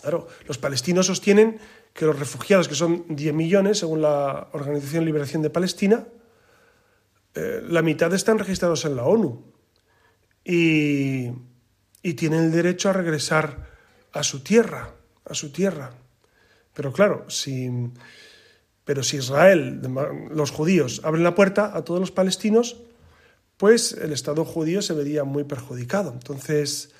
Claro, 0.00 0.28
los 0.46 0.58
palestinos 0.58 1.06
sostienen 1.06 1.58
que 1.92 2.04
los 2.04 2.18
refugiados, 2.18 2.68
que 2.68 2.74
son 2.74 3.04
10 3.08 3.34
millones 3.34 3.78
según 3.78 4.02
la 4.02 4.48
Organización 4.52 5.04
Liberación 5.04 5.42
de 5.42 5.50
Palestina, 5.50 6.06
eh, 7.34 7.62
la 7.68 7.82
mitad 7.82 8.12
están 8.14 8.38
registrados 8.38 8.84
en 8.84 8.96
la 8.96 9.04
ONU 9.04 9.44
y, 10.44 11.30
y 12.02 12.14
tienen 12.14 12.44
el 12.44 12.52
derecho 12.52 12.90
a 12.90 12.92
regresar 12.92 13.68
a 14.12 14.22
su 14.22 14.40
tierra, 14.40 14.94
a 15.24 15.34
su 15.34 15.50
tierra. 15.52 15.92
Pero 16.74 16.92
claro, 16.92 17.28
si, 17.28 17.70
pero 18.84 19.02
si 19.02 19.16
Israel, 19.16 19.82
los 20.30 20.50
judíos, 20.50 21.00
abren 21.04 21.24
la 21.24 21.34
puerta 21.34 21.76
a 21.76 21.84
todos 21.84 22.00
los 22.00 22.12
palestinos, 22.12 22.76
pues 23.56 23.92
el 23.92 24.12
Estado 24.12 24.44
judío 24.44 24.80
se 24.80 24.94
vería 24.94 25.24
muy 25.24 25.44
perjudicado. 25.44 26.12
Entonces, 26.12 26.94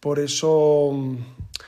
por 0.00 0.18
eso, 0.18 0.92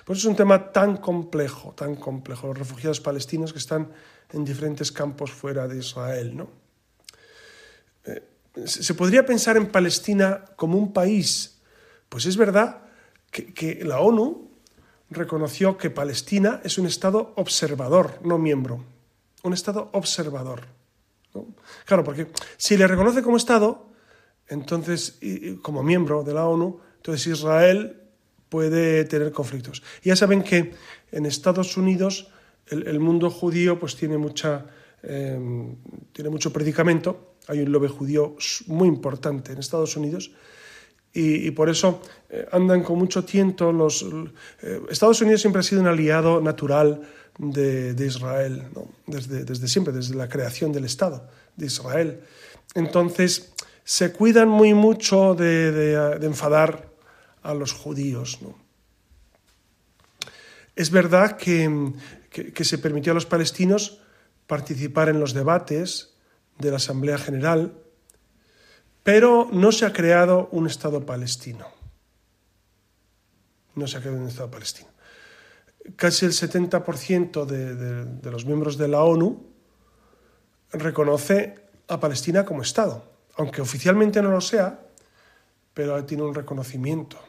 por 0.04 0.16
eso 0.16 0.26
es 0.26 0.30
un 0.30 0.36
tema 0.36 0.72
tan 0.72 0.96
complejo, 0.98 1.72
tan 1.72 1.96
complejo, 1.96 2.48
los 2.48 2.58
refugiados 2.58 3.00
palestinos 3.00 3.52
que 3.52 3.58
están 3.58 3.90
en 4.32 4.44
diferentes 4.44 4.92
campos 4.92 5.30
fuera 5.30 5.66
de 5.66 5.78
Israel. 5.78 6.36
¿no? 6.36 6.48
Eh, 8.04 8.22
¿Se 8.64 8.94
podría 8.94 9.24
pensar 9.24 9.56
en 9.56 9.68
Palestina 9.68 10.44
como 10.56 10.78
un 10.78 10.92
país? 10.92 11.58
Pues 12.08 12.26
es 12.26 12.36
verdad 12.36 12.82
que, 13.30 13.52
que 13.52 13.84
la 13.84 14.00
ONU 14.00 14.50
reconoció 15.10 15.76
que 15.78 15.90
Palestina 15.90 16.60
es 16.64 16.78
un 16.78 16.86
Estado 16.86 17.32
observador, 17.36 18.20
no 18.22 18.38
miembro. 18.38 18.84
Un 19.42 19.52
Estado 19.54 19.88
observador. 19.92 20.78
Claro, 21.84 22.04
porque 22.04 22.28
si 22.56 22.76
le 22.76 22.86
reconoce 22.86 23.22
como 23.22 23.36
Estado, 23.36 23.86
entonces, 24.48 25.18
como 25.62 25.82
miembro 25.82 26.22
de 26.22 26.34
la 26.34 26.46
ONU, 26.46 26.80
entonces 26.96 27.26
Israel 27.26 28.07
puede 28.48 29.04
tener 29.04 29.32
conflictos. 29.32 29.82
ya 30.02 30.16
saben 30.16 30.42
que 30.42 30.74
en 31.12 31.26
Estados 31.26 31.76
Unidos 31.76 32.28
el, 32.68 33.00
mundo 33.00 33.30
judío 33.30 33.78
pues 33.78 33.96
tiene, 33.96 34.18
mucha, 34.18 34.66
em, 35.02 35.76
tiene 36.12 36.30
mucho 36.30 36.52
predicamento, 36.52 37.34
hay 37.46 37.60
un 37.60 37.72
lobby 37.72 37.88
judío 37.88 38.36
muy 38.66 38.88
importante 38.88 39.52
en 39.52 39.58
Estados 39.58 39.96
Unidos, 39.96 40.32
y, 41.14 41.50
por 41.52 41.68
eso 41.68 42.02
eh, 42.28 42.46
andan 42.52 42.82
con 42.84 42.98
mucho 42.98 43.24
tiento 43.24 43.72
los... 43.72 44.06
Eh, 44.62 44.82
Estados 44.90 45.20
Unidos 45.20 45.40
siempre 45.40 45.60
ha 45.60 45.62
sido 45.64 45.80
un 45.80 45.88
aliado 45.88 46.40
natural 46.40 47.00
de, 47.38 48.06
Israel, 48.06 48.64
desde, 49.06 49.44
desde 49.44 49.66
siempre, 49.68 49.92
desde 49.92 50.14
la 50.14 50.28
creación 50.28 50.70
del 50.70 50.84
Estado 50.84 51.28
de 51.56 51.66
Israel. 51.66 52.20
Entonces, 52.74 53.52
se 53.84 54.12
cuidan 54.12 54.48
muy 54.48 54.74
mucho 54.74 55.34
de, 55.34 56.18
enfadar 56.22 56.90
a 57.42 57.54
los 57.54 57.72
judíos. 57.72 58.38
Es 60.76 60.90
verdad 60.90 61.36
que, 61.36 61.92
se 62.64 62.78
permitió 62.78 63.12
a 63.12 63.14
los 63.14 63.26
palestinos 63.26 64.00
participar 64.46 65.08
en 65.08 65.20
los 65.20 65.34
debates 65.34 66.14
de 66.58 66.70
la 66.70 66.76
Asamblea 66.76 67.18
General, 67.18 67.74
pero 69.02 69.48
no 69.52 69.72
se 69.72 69.86
ha 69.86 69.92
creado 69.92 70.48
un 70.52 70.66
Estado 70.66 71.04
palestino. 71.04 71.66
No 73.74 73.86
se 73.86 73.96
ha 73.96 74.00
creado 74.00 74.20
un 74.20 74.28
Estado 74.28 74.50
palestino. 74.50 74.88
Casi 75.96 76.26
el 76.26 76.32
70% 76.32 77.46
de 77.46 78.30
los 78.30 78.44
miembros 78.44 78.76
de 78.76 78.88
la 78.88 79.02
ONU 79.02 79.46
reconoce 80.72 81.54
a 81.88 81.98
Palestina 81.98 82.44
como 82.44 82.62
Estado 82.62 83.18
aunque 83.38 83.62
oficialmente 83.62 84.20
no 84.20 84.30
lo 84.30 84.40
sea, 84.40 84.80
pero 85.78 86.04
tiene 86.04 86.24
un 86.24 86.34
reconocimiento. 86.34 87.20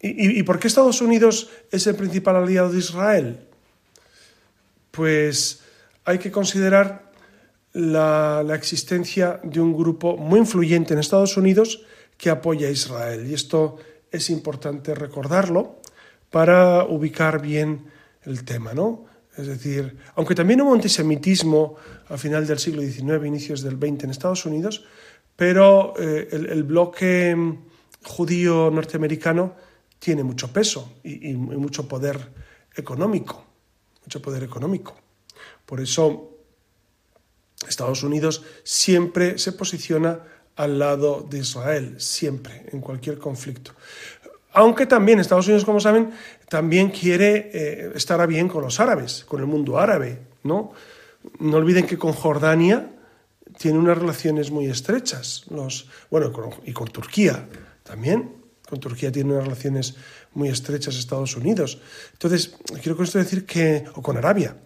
¿Y, 0.00 0.42
por 0.42 0.58
qué 0.58 0.66
Estados 0.66 1.00
Unidos 1.00 1.50
es 1.70 1.86
el 1.86 1.94
principal 1.94 2.34
aliado 2.34 2.72
de 2.72 2.80
Israel? 2.80 3.46
Pues 4.90 5.60
hay 6.04 6.18
que 6.18 6.32
considerar 6.32 7.12
la, 7.74 8.42
la, 8.44 8.56
existencia 8.56 9.38
de 9.44 9.60
un 9.60 9.72
grupo 9.72 10.16
muy 10.16 10.40
influyente 10.40 10.94
en 10.94 10.98
Estados 10.98 11.36
Unidos 11.36 11.86
que 12.18 12.28
apoya 12.28 12.66
a 12.66 12.72
Israel. 12.72 13.24
Y 13.30 13.34
esto 13.34 13.76
es 14.10 14.30
importante 14.30 14.96
recordarlo 14.96 15.80
para 16.28 16.86
ubicar 16.86 17.40
bien 17.40 17.84
el 18.24 18.44
tema, 18.44 18.74
¿no? 18.74 19.06
Es 19.36 19.46
decir, 19.46 19.96
aunque 20.16 20.34
también 20.34 20.60
hubo 20.60 20.74
antisemitismo 20.74 21.76
a 22.08 22.18
final 22.18 22.48
del 22.48 22.58
siglo 22.58 22.82
XIX, 22.82 23.24
inicios 23.24 23.62
del 23.62 23.76
XX 23.76 24.04
en 24.04 24.10
Estados 24.10 24.44
Unidos, 24.44 24.84
pero 25.40 25.94
eh, 25.98 26.28
el, 26.32 26.64
bloque 26.64 27.34
mm, 27.34 27.58
judío 28.04 28.70
norteamericano 28.70 29.56
tiene 29.98 30.22
mucho 30.22 30.52
peso 30.52 30.96
y, 31.02 31.32
mucho 31.32 31.88
poder 31.88 32.18
económico, 32.76 33.42
mucho 34.04 34.20
poder 34.20 34.42
económico. 34.42 34.94
Por 35.64 35.80
eso 35.80 36.28
Estados 37.66 38.02
Unidos 38.02 38.42
siempre 38.64 39.38
se 39.38 39.52
posiciona 39.52 40.20
al 40.56 40.78
lado 40.78 41.26
de 41.30 41.38
Israel, 41.38 41.98
siempre, 41.98 42.66
en 42.70 42.82
cualquier 42.82 43.16
conflicto. 43.16 43.72
Aunque 44.52 44.84
también 44.84 45.20
Estados 45.20 45.46
Unidos, 45.46 45.64
como 45.64 45.80
saben, 45.80 46.12
también 46.50 46.90
quiere 46.90 47.50
eh, 47.54 47.92
estar 47.94 48.26
bien 48.26 48.46
con 48.46 48.62
los 48.62 48.78
árabes, 48.78 49.24
con 49.24 49.40
el 49.40 49.46
mundo 49.46 49.78
árabe, 49.78 50.18
¿no? 50.42 50.74
No 51.38 51.56
olviden 51.56 51.86
que 51.86 51.96
con 51.96 52.12
Jordania 52.12 52.99
tiene 53.60 53.78
unas 53.78 53.98
relaciones 53.98 54.50
muy 54.50 54.70
estrechas, 54.70 55.44
los, 55.50 55.86
bueno, 56.10 56.32
y 56.64 56.72
con 56.72 56.88
Turquía 56.88 57.46
también. 57.82 58.32
Con 58.66 58.80
Turquía 58.80 59.12
tiene 59.12 59.34
unas 59.34 59.44
relaciones 59.44 59.96
muy 60.32 60.48
estrechas 60.48 60.96
Estados 60.96 61.36
Unidos. 61.36 61.78
Entonces, 62.14 62.56
quiero 62.80 62.96
con 62.96 63.04
esto 63.04 63.18
decir 63.18 63.44
que, 63.44 63.84
o 63.96 64.00
con 64.00 64.16
Arabia, 64.16 64.56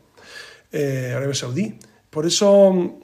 eh, 0.70 1.12
Arabia 1.12 1.34
Saudí. 1.34 1.74
Por 2.08 2.24
eso, 2.24 3.00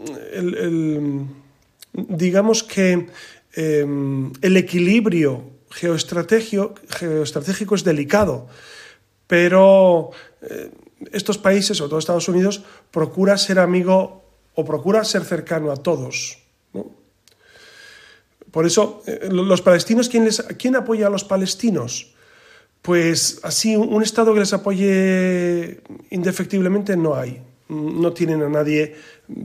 digamos 1.93 2.62
que 2.62 3.09
eh, 3.57 3.84
el 4.43 4.57
equilibrio 4.57 5.43
geoestratégico 5.70 7.74
es 7.74 7.82
delicado, 7.82 8.47
pero 9.26 10.12
eh, 10.43 10.70
estos 11.11 11.38
países, 11.38 11.78
sobre 11.78 11.88
todo 11.88 11.99
Estados 11.99 12.28
Unidos, 12.28 12.62
procura 12.93 13.36
ser 13.36 13.59
amigo 13.59 14.20
o 14.55 14.64
procura 14.64 15.05
ser 15.05 15.24
cercano 15.24 15.70
a 15.72 15.76
todos. 15.76 16.38
Por 18.51 18.66
eso, 18.66 19.03
eh, 19.07 19.28
los 19.30 19.62
palestinos, 19.62 20.09
¿quién, 20.09 20.24
les, 20.24 20.42
¿quién 20.59 20.74
apoya 20.74 21.07
a 21.07 21.11
los 21.11 21.24
palestinos? 21.24 22.14
Pues 22.82 23.40
así, 23.42 23.76
un 23.76 24.03
Estado 24.03 24.34
que 24.34 24.40
les 24.40 24.53
apoye 24.53 25.82
indefectiblemente 26.11 26.96
no 26.96 27.14
hay. 27.14 27.42
No 27.68 28.12
tienen 28.12 28.42
a 28.42 28.48
nadie, 28.48 28.96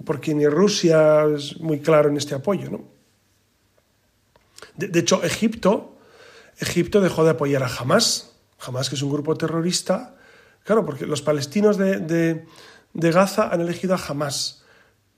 porque 0.03 0.33
ni 0.33 0.47
Rusia 0.47 1.25
es 1.25 1.59
muy 1.59 1.79
claro 1.79 2.09
en 2.09 2.17
este 2.17 2.33
apoyo. 2.33 2.71
¿no? 2.71 2.81
de 4.75 4.99
hecho, 4.99 5.23
Egipto 5.23 5.95
Egipto 6.59 7.01
dejó 7.01 7.23
de 7.23 7.31
apoyar 7.31 7.63
a 7.63 7.67
Hamas, 7.67 8.31
Hamas 8.59 8.89
que 8.89 8.95
es 8.95 9.01
un 9.01 9.11
grupo 9.11 9.35
terrorista, 9.35 10.15
claro, 10.63 10.85
porque 10.85 11.05
los 11.05 11.21
palestinos 11.21 11.77
de, 11.77 12.45
Gaza 12.93 13.49
han 13.49 13.61
elegido 13.61 13.95
a 13.95 13.99
Hamas, 13.99 14.63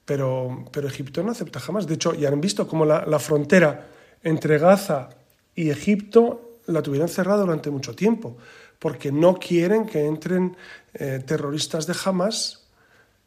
pero, 0.08 0.66
pero, 0.72 0.88
Egipto 0.88 1.22
no 1.22 1.32
acepta 1.32 1.62
Hamas. 1.68 1.86
De 1.86 1.94
hecho, 1.94 2.16
ya 2.16 2.30
han 2.30 2.42
visto 2.42 2.68
cómo 2.68 2.86
la, 2.86 3.20
frontera 3.20 3.88
entre 4.24 4.58
Gaza 4.58 5.10
y 5.54 5.70
Egipto 5.70 6.60
la 6.66 6.82
tuvieron 6.82 7.10
cerrada 7.10 7.42
durante 7.42 7.70
mucho 7.70 7.94
tiempo, 7.94 8.38
porque 8.80 9.12
no 9.12 9.36
quieren 9.38 9.86
que 9.86 10.06
entren 10.06 10.58
eh, 10.94 11.22
terroristas 11.26 11.86
de 11.86 11.96
Hamas 12.04 12.68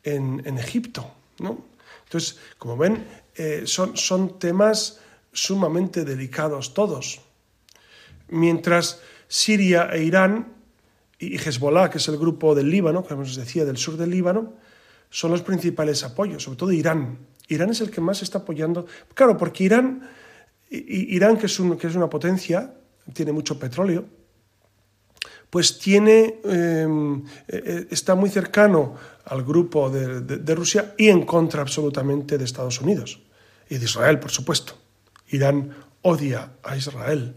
en, 0.03 0.59
Egipto. 0.59 1.09
¿no? 1.39 1.65
Entonces, 2.05 2.39
como 2.59 2.77
ven, 2.77 3.07
eh, 3.37 3.63
son, 3.67 3.97
son 3.97 4.39
temas 4.39 4.99
sumamente 5.33 6.05
delicados 6.05 6.75
todos 6.75 7.21
mientras 8.31 9.01
Siria 9.29 9.91
e 9.93 10.03
Irán 10.03 10.55
y 11.19 11.37
Hezbollah, 11.37 11.91
que 11.91 11.99
es 11.99 12.09
el 12.09 12.17
grupo 12.17 12.55
del 12.55 12.71
Líbano, 12.71 13.05
como 13.05 13.23
os 13.23 13.37
decía, 13.37 13.65
del 13.65 13.77
sur 13.77 13.97
del 13.97 14.11
Líbano, 14.11 14.55
son 15.11 15.33
los 15.33 15.43
principales 15.43 16.03
apoyos, 16.05 16.45
sobre 16.45 16.57
todo 16.57 16.73
Irán. 16.73 17.19
Irán 17.49 17.71
es 17.71 17.81
el 17.81 17.91
que 17.91 18.01
más 18.01 18.23
está 18.23 18.39
apoyando. 18.39 18.87
Claro, 19.13 19.37
porque 19.37 19.65
Irán, 19.65 20.09
Irán 20.71 21.37
que, 21.37 21.47
es 21.47 21.61
que 21.79 21.87
es 21.87 21.95
una 21.95 22.09
potencia, 22.09 22.75
tiene 23.13 23.33
mucho 23.33 23.59
petróleo, 23.59 24.05
pues 25.51 25.79
tiene, 25.81 26.41
em, 26.45 27.25
e, 27.49 27.57
e, 27.57 27.87
está 27.91 28.15
muy 28.15 28.31
cercano 28.31 28.95
al 29.25 29.43
grupo 29.43 29.91
de 29.91 30.55
Rusia 30.55 30.95
y 30.97 31.09
en 31.09 31.27
contra 31.27 31.61
absolutamente 31.61 32.39
de 32.39 32.45
Estados 32.45 32.81
Unidos 32.81 33.21
y 33.69 33.79
de 33.79 33.85
Israel, 33.85 34.19
por 34.19 34.31
supuesto. 34.31 34.75
Irán 35.29 35.75
odia 36.03 36.53
a 36.63 36.77
Israel. 36.77 37.35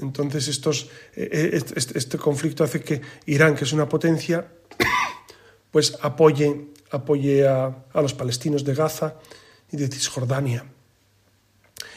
Entonces 0.00 0.48
estos, 0.48 0.88
este, 1.14 1.98
este, 1.98 2.18
conflicto 2.18 2.64
hace 2.64 2.82
que 2.82 3.00
Irán, 3.26 3.54
que 3.54 3.64
es 3.64 3.72
una 3.72 3.88
potencia, 3.88 4.46
pues 5.70 5.98
apoye, 6.00 6.68
apoye 6.90 7.46
a, 7.46 7.84
los 7.94 8.14
palestinos 8.14 8.64
de 8.64 8.74
Gaza 8.74 9.14
y 9.70 9.76
de 9.76 9.88
Cisjordania. 9.88 10.64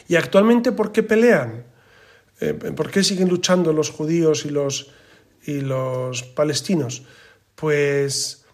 Y 0.08 0.16
actualmente, 0.16 0.72
¿por 0.72 0.92
qué 0.92 1.02
pelean? 1.02 1.64
eh, 2.40 2.54
¿Por 2.54 2.90
qué 2.90 3.02
siguen 3.02 3.28
luchando 3.28 3.72
los 3.72 3.90
judíos 3.90 4.44
y 4.44 4.50
los, 4.50 4.90
y 5.46 5.60
los 5.60 6.22
palestinos? 6.22 7.04
Pues, 7.54 8.44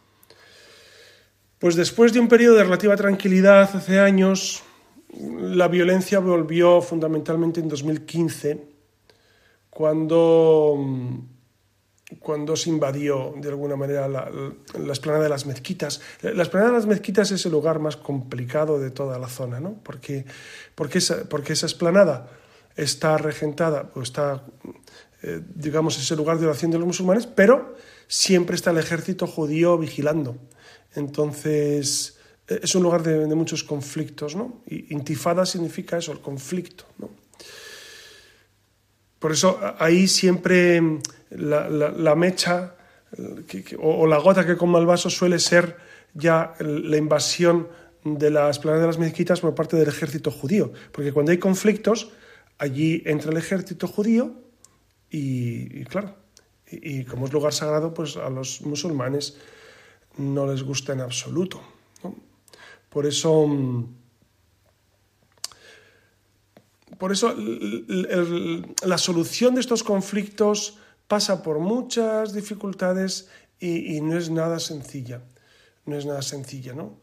pues 1.58 1.76
después 1.76 2.12
de 2.12 2.20
un 2.20 2.28
periodo 2.28 2.56
de 2.56 2.64
relativa 2.64 2.96
tranquilidad 2.96 3.70
hace 3.74 3.98
años, 3.98 4.62
la 5.12 5.68
violencia 5.68 6.20
volvió 6.20 6.80
fundamentalmente 6.80 7.60
en 7.60 7.68
2015, 7.68 8.64
cuando, 9.70 10.76
cuando 12.18 12.56
se 12.56 12.70
invadió 12.70 13.34
de 13.36 13.48
alguna 13.48 13.76
manera 13.76 14.08
la, 14.08 14.30
la 14.78 14.92
esplanada 14.92 15.24
de 15.24 15.30
las 15.30 15.46
mezquitas. 15.46 16.00
La 16.22 16.42
esplanada 16.42 16.72
de 16.72 16.78
las 16.78 16.86
mezquitas 16.86 17.30
es 17.30 17.46
el 17.46 17.52
lugar 17.52 17.78
más 17.78 17.96
complicado 17.96 18.80
de 18.80 18.90
toda 18.90 19.18
la 19.18 19.28
zona, 19.28 19.60
¿no? 19.60 19.76
Porque, 19.82 20.24
porque, 20.74 20.98
esa, 20.98 21.28
porque 21.28 21.52
esa 21.52 21.66
esplanada 21.66 22.28
está 22.76 23.18
regentada 23.18 23.90
o 23.94 24.02
está, 24.02 24.44
eh, 25.22 25.40
digamos, 25.54 25.98
ese 25.98 26.16
lugar 26.16 26.38
de 26.38 26.46
oración 26.46 26.70
de 26.70 26.78
los 26.78 26.86
musulmanes, 26.86 27.26
pero 27.26 27.76
siempre 28.08 28.56
está 28.56 28.70
el 28.70 28.78
ejército 28.78 29.26
judío 29.26 29.78
vigilando. 29.78 30.36
Entonces, 30.94 32.18
eh, 32.48 32.60
es 32.62 32.74
un 32.74 32.82
lugar 32.82 33.02
de, 33.02 33.26
muchos 33.34 33.62
conflictos, 33.62 34.34
¿no? 34.34 34.62
Y 34.66 34.92
intifada 34.92 35.46
significa 35.46 35.98
eso, 35.98 36.12
el 36.12 36.20
conflicto, 36.20 36.84
¿no? 36.98 37.19
Por 39.20 39.32
eso 39.32 39.60
ahí 39.78 40.08
siempre 40.08 40.82
la, 41.30 42.14
mecha 42.16 42.74
o, 43.78 44.06
la 44.06 44.18
gota 44.18 44.46
que 44.46 44.56
come 44.56 44.78
el 44.78 44.86
vaso 44.86 45.10
suele 45.10 45.38
ser 45.38 45.76
ya 46.14 46.54
la 46.58 46.96
invasión 46.96 47.68
de 48.02 48.30
las 48.30 48.58
planas 48.58 48.80
de 48.80 48.86
las 48.86 48.98
mezquitas 48.98 49.40
por 49.40 49.54
parte 49.54 49.76
del 49.76 49.88
ejército 49.88 50.30
judío. 50.30 50.72
Porque 50.90 51.12
cuando 51.12 51.32
hay 51.32 51.38
conflictos, 51.38 52.10
allí 52.58 53.02
entra 53.04 53.30
el 53.30 53.36
ejército 53.36 53.86
judío 53.86 54.32
y, 55.10 55.84
claro, 55.84 56.14
y, 56.66 57.04
como 57.04 57.26
es 57.26 57.32
lugar 57.32 57.52
sagrado, 57.52 57.92
pues 57.92 58.16
a 58.16 58.30
los 58.30 58.62
musulmanes 58.62 59.36
no 60.16 60.50
les 60.50 60.62
gusta 60.62 60.94
en 60.94 61.02
absoluto. 61.02 61.60
Por 62.88 63.06
eso, 63.06 63.46
por 67.00 67.12
eso 67.12 67.34
la 68.84 68.98
solución 68.98 69.54
de 69.54 69.62
estos 69.62 69.82
conflictos 69.82 70.76
pasa 71.08 71.42
por 71.42 71.58
muchas 71.58 72.34
dificultades 72.34 73.30
y, 73.58 74.02
no 74.02 74.18
es 74.18 74.28
nada 74.28 74.60
sencilla. 74.60 75.22
No 75.86 75.96
es 75.96 76.04
nada 76.04 76.20
sencilla, 76.20 76.74
¿no? 76.74 76.98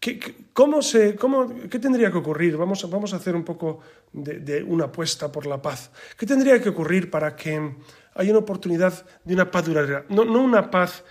¿Qué, 0.00 0.18
cómo 0.54 0.80
se, 0.80 1.16
cómo, 1.16 1.68
¿Qué 1.68 1.78
tendría 1.78 2.10
que 2.10 2.16
ocurrir? 2.16 2.56
Vamos, 2.56 2.88
vamos 2.88 3.12
a 3.12 3.16
hacer 3.16 3.36
un 3.36 3.44
poco 3.44 3.80
de, 4.10 4.62
una 4.62 4.86
apuesta 4.86 5.30
por 5.30 5.44
la 5.44 5.60
paz. 5.60 5.90
¿Qué 6.16 6.24
tendría 6.24 6.58
que 6.62 6.70
ocurrir 6.70 7.10
para 7.10 7.36
que 7.36 7.74
haya 8.14 8.30
una 8.30 8.40
oportunidad 8.40 9.04
de 9.22 9.34
una 9.34 9.50
paz 9.50 9.66
duradera? 9.66 10.06
No, 10.08 10.24
no 10.24 10.40
una 10.40 10.70
paz, 10.70 11.04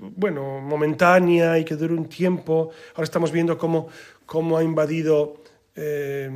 bueno, 0.00 0.60
momentánea 0.60 1.58
y 1.58 1.64
que 1.64 1.74
dure 1.74 1.94
un 1.94 2.08
tiempo. 2.08 2.70
Ahora 2.94 3.04
estamos 3.04 3.32
viendo 3.32 3.58
cómo, 3.58 3.88
cómo 4.24 4.56
ha 4.56 4.62
invadido 4.62 5.42
eh, 5.80 6.28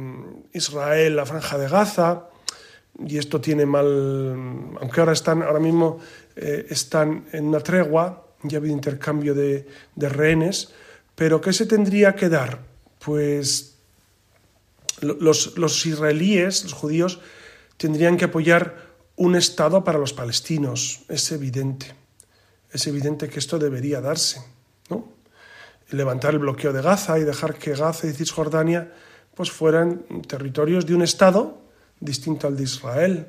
Israel 0.52 1.16
la 1.16 1.26
franja 1.26 1.58
de 1.58 1.68
Gaza 1.68 2.28
y 3.04 3.18
esto 3.18 3.40
tiene 3.40 3.66
mal, 3.66 3.86
aunque 4.80 5.00
ahora 5.00 5.12
están, 5.12 5.42
ahora 5.42 5.58
mismo 5.58 5.98
eh, 6.36 6.66
están 6.70 7.26
en 7.32 7.46
una 7.46 7.58
tregua, 7.58 8.28
ya 8.44 8.58
ha 8.58 8.60
habido 8.60 8.74
intercambio 8.74 9.34
de, 9.34 9.66
rehenes, 9.96 10.72
pero 11.16 11.40
¿qué 11.40 11.52
se 11.52 11.66
tendría 11.66 12.14
que 12.14 12.28
dar? 12.28 12.60
Pues 13.04 13.78
los, 15.00 15.86
israelíes, 15.86 16.62
los 16.62 16.72
judíos, 16.72 17.20
tendrían 17.76 18.16
que 18.16 18.26
apoyar 18.26 18.92
un 19.16 19.34
Estado 19.34 19.82
para 19.82 19.98
los 19.98 20.12
palestinos. 20.12 21.02
Es 21.08 21.32
evidente. 21.32 21.94
Es 22.70 22.86
evidente 22.86 23.28
que 23.28 23.40
esto 23.40 23.58
debería 23.58 24.00
darse. 24.00 24.40
Levantar 25.90 26.34
el 26.34 26.38
bloqueo 26.38 26.72
de 26.72 26.80
Gaza 26.80 27.18
y 27.18 27.24
dejar 27.24 27.56
que 27.56 27.74
Gaza 27.74 28.06
y 28.06 28.12
Cisjordania 28.12 28.92
pues, 29.34 29.50
fueran 29.50 30.02
territorios 30.26 30.86
de 30.86 30.94
un 30.94 31.02
Estado 31.02 31.58
distinto 32.00 32.46
al 32.46 32.56
de 32.56 32.64
Israel. 32.64 33.26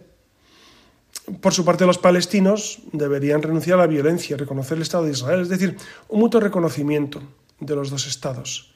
Por 1.39 1.53
su 1.53 1.63
parte, 1.63 1.85
los 1.85 1.97
palestinos 1.97 2.79
deberían 2.91 3.41
renunciar 3.41 3.79
a 3.79 3.83
la 3.83 3.87
violencia, 3.87 4.35
reconocer 4.35 4.77
el 4.77 4.81
Estado 4.81 5.05
de 5.05 5.11
Israel, 5.11 5.41
es 5.41 5.49
decir, 5.49 5.77
un 6.09 6.19
mutuo 6.19 6.41
reconocimiento 6.41 7.21
de 7.59 7.75
los 7.75 7.89
dos 7.89 8.07
estados. 8.07 8.73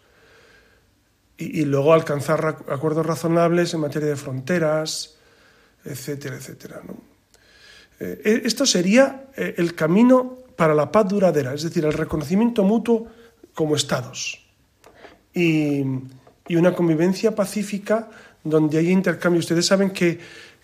Y, 1.40 1.66
luego 1.66 1.94
alcanzar 1.94 2.64
acuerdos 2.68 3.06
razonables 3.06 3.74
en 3.74 3.82
materia 3.82 4.08
de 4.08 4.16
fronteras, 4.16 5.18
etcétera, 5.86 6.36
etcétera. 6.36 6.82
Eh, 8.00 8.22
e, 8.26 8.42
esto 8.48 8.66
sería 8.66 9.30
eh, 9.36 9.54
el 9.58 9.76
camino 9.76 10.40
para 10.56 10.74
la 10.74 10.92
paz 10.92 11.08
duradera, 11.08 11.54
es 11.54 11.62
decir, 11.62 11.86
el 11.86 11.94
reconocimiento 11.94 12.64
mutuo 12.64 13.08
como 13.54 13.76
estados. 13.76 14.48
Y, 15.34 15.84
una 16.56 16.74
convivencia 16.74 17.36
pacífica 17.36 18.10
donde 18.44 18.78
haya 18.78 18.92
intercambio. 18.92 19.40
Ustedes 19.40 19.66
saben 19.66 19.92
que, 19.92 20.20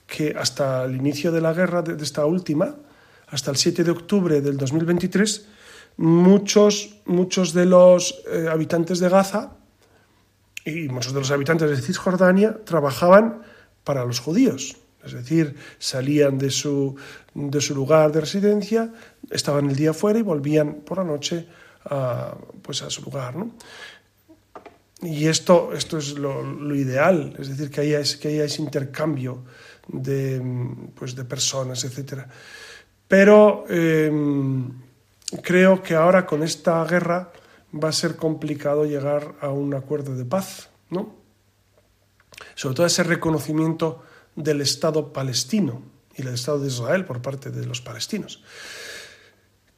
que 0.07 0.35
hasta 0.37 0.85
el 0.85 0.95
inicio 0.95 1.31
de 1.31 1.41
la 1.41 1.53
guerra, 1.53 1.81
de, 1.81 2.01
esta 2.01 2.25
última, 2.25 2.75
hasta 3.27 3.51
el 3.51 3.57
7 3.57 3.83
de 3.83 3.91
octubre 3.91 4.41
del 4.41 4.57
2023, 4.57 5.47
muchos, 5.97 6.97
muchos 7.05 7.53
de 7.53 7.65
los 7.65 8.23
eh, 8.31 8.47
habitantes 8.49 8.99
de 8.99 9.09
Gaza 9.09 9.53
y 10.65 10.87
muchos 10.87 11.13
de 11.13 11.19
los 11.19 11.31
habitantes 11.31 11.69
de 11.69 11.81
Cisjordania 11.81 12.57
trabajaban 12.63 13.41
para 13.83 14.05
los 14.05 14.19
judíos. 14.19 14.77
Es 15.03 15.11
decir, 15.11 15.55
salían 15.79 16.37
de 16.37 16.49
su, 16.49 16.95
de 17.33 17.59
su 17.59 17.75
lugar 17.75 18.11
de 18.13 18.21
residencia, 18.21 18.93
estaban 19.29 19.69
el 19.69 19.75
día 19.75 19.93
fuera 19.93 20.19
y 20.19 20.21
volvían 20.21 20.75
por 20.85 20.99
la 20.99 21.03
noche 21.03 21.45
a, 21.85 22.35
pues 22.61 22.81
a 22.83 22.89
su 22.89 23.01
lugar. 23.01 23.35
Y 25.03 25.27
esto, 25.27 25.73
esto 25.73 25.97
es 25.97 26.17
lo, 26.17 26.73
ideal, 26.75 27.35
es 27.37 27.49
decir, 27.49 27.69
que 27.69 27.81
haya, 27.81 28.01
que 28.19 28.29
haya 28.29 28.45
ese 28.45 28.61
intercambio 28.61 29.43
de, 29.87 30.41
pues 30.95 31.13
de 31.15 31.25
personas, 31.25 31.83
etc. 31.83 32.23
Pero 33.07 33.65
eh, 33.69 34.09
creo 35.41 35.83
que 35.83 35.95
ahora 35.95 36.25
con 36.25 36.41
esta 36.41 36.83
guerra 36.85 37.31
va 37.73 37.89
a 37.89 37.93
ser 37.93 38.15
complicado 38.15 38.85
llegar 38.85 39.35
a 39.41 39.49
un 39.49 39.73
acuerdo 39.73 40.15
de 40.15 40.25
paz, 40.25 40.69
¿no? 40.89 41.15
Sobre 42.55 42.75
todo 42.75 42.85
ese 42.85 43.03
reconocimiento 43.03 44.03
del 44.35 44.61
Estado 44.61 45.11
palestino 45.11 45.81
y 46.15 46.23
del 46.23 46.35
Estado 46.35 46.59
de 46.59 46.67
Israel 46.67 47.05
por 47.05 47.21
parte 47.21 47.49
de 47.49 47.65
los 47.65 47.81
palestinos. 47.81 48.43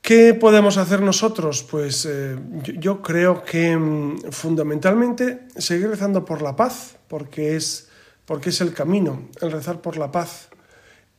¿Qué 0.06 0.36
podemos 0.36 0.78
hacer 0.78 1.02
nosotros? 1.02 1.64
Pues 1.64 2.06
eh, 2.06 2.38
yo, 2.78 3.02
creo 3.02 3.44
que 3.44 3.76
mm, 3.76 4.30
fundamentalmente 4.30 5.48
seguir 5.58 5.90
rezando 5.90 6.24
por 6.24 6.44
la 6.44 6.56
paz, 6.56 6.98
porque 7.08 7.56
es, 7.56 7.90
porque 8.24 8.50
es 8.50 8.62
el 8.62 8.72
camino, 8.72 9.30
el 9.42 9.52
rezar 9.52 9.82
por 9.82 9.98
la 9.98 10.12
paz 10.12 10.50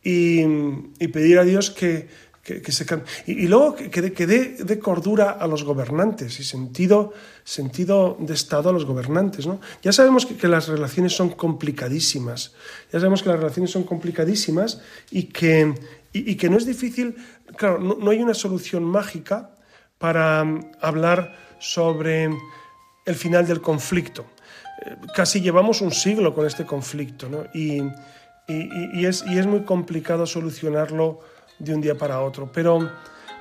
y, 0.05 0.41
y 1.01 1.09
pedir 1.09 1.41
a 1.41 1.43
Dios 1.43 1.73
que, 1.73 2.07
que, 2.47 2.71
se 2.71 2.87
y, 3.27 3.49
luego 3.49 3.75
que, 3.75 3.91
que 3.91 4.27
dé, 4.27 4.79
cordura 4.79 5.33
a 5.33 5.49
los 5.49 5.65
gobernantes 5.65 6.39
y 6.39 6.45
sentido, 6.45 7.13
sentido 7.43 8.17
de 8.21 8.35
Estado 8.35 8.71
a 8.71 8.73
los 8.73 8.85
gobernantes. 8.85 9.49
¿no? 9.49 9.61
Ya 9.83 9.93
sabemos 9.93 10.27
que, 10.27 10.47
las 10.47 10.69
relaciones 10.69 11.13
son 11.13 11.31
complicadísimas, 11.31 12.55
ya 12.93 13.01
sabemos 13.01 13.25
que 13.25 13.31
las 13.31 13.39
relaciones 13.41 13.73
son 13.73 13.83
complicadísimas 13.83 14.81
y 15.11 15.25
que, 15.25 15.75
y, 16.25 16.37
que 16.37 16.49
no 16.49 16.57
es 16.57 16.67
difícil, 16.67 17.17
claro, 17.57 17.79
no, 17.79 18.11
hay 18.11 18.23
una 18.23 18.35
solución 18.35 18.85
mágica 18.85 19.51
para 19.99 20.43
um, 20.43 20.61
hablar 20.81 21.37
sobre 21.59 22.31
el 23.05 23.15
final 23.15 23.47
del 23.47 23.61
conflicto. 23.61 24.27
Eh, 24.85 24.97
casi 25.15 25.41
llevamos 25.41 25.81
un 25.81 25.93
siglo 25.93 26.35
con 26.35 26.47
este 26.47 26.65
conflicto 26.65 27.29
¿no? 27.29 27.45
y, 27.55 27.83
y, 28.49 29.07
es, 29.07 29.25
y 29.27 29.39
es 29.39 29.47
muy 29.47 29.63
complicado 29.63 30.27
solucionarlo 30.27 31.21
de 31.59 31.75
un 31.75 31.81
día 31.81 31.97
para 31.97 32.21
otro. 32.21 32.51
Pero, 32.53 32.91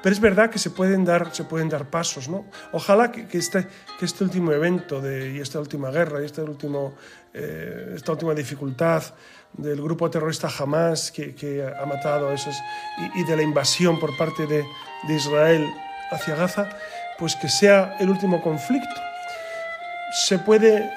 pero 0.01 0.13
es 0.13 0.21
verdad 0.21 0.49
que 0.49 0.59
se 0.59 0.69
pueden 0.69 1.03
dar, 1.03 1.34
se 1.36 1.43
pueden 1.43 1.69
dar 1.69 1.89
pasos. 1.89 2.30
¿no? 2.30 2.45
Ojalá 2.71 3.11
que, 3.11 3.28
que, 3.28 3.38
este, 3.38 3.67
que 3.99 4.05
este 4.05 4.23
último 4.23 4.51
evento 4.51 5.01
de, 5.01 5.34
y 5.34 5.39
esta 5.39 5.59
última 5.59 5.91
guerra 5.91 6.21
y 6.21 6.26
este 6.26 6.41
último, 6.41 6.95
eh, 7.34 7.93
esta 7.95 8.13
última 8.13 8.34
dificultad 8.34 9.03
del 9.57 9.81
grupo 9.81 10.09
terrorista 10.09 10.49
Hamas 10.59 11.11
que, 11.11 11.65
ha 11.79 11.85
matado 11.85 12.29
a 12.29 12.33
esos, 12.33 12.55
y, 13.15 13.23
de 13.23 13.35
la 13.35 13.43
invasión 13.43 13.99
por 13.99 14.15
parte 14.17 14.47
de, 14.47 14.65
de 15.07 15.13
Israel 15.13 15.65
hacia 16.11 16.35
Gaza, 16.35 16.69
pues 17.17 17.35
que 17.35 17.49
sea 17.49 17.95
el 17.99 18.09
último 18.09 18.41
conflicto. 18.41 19.01
Se 20.27 20.39
puede, 20.39 20.89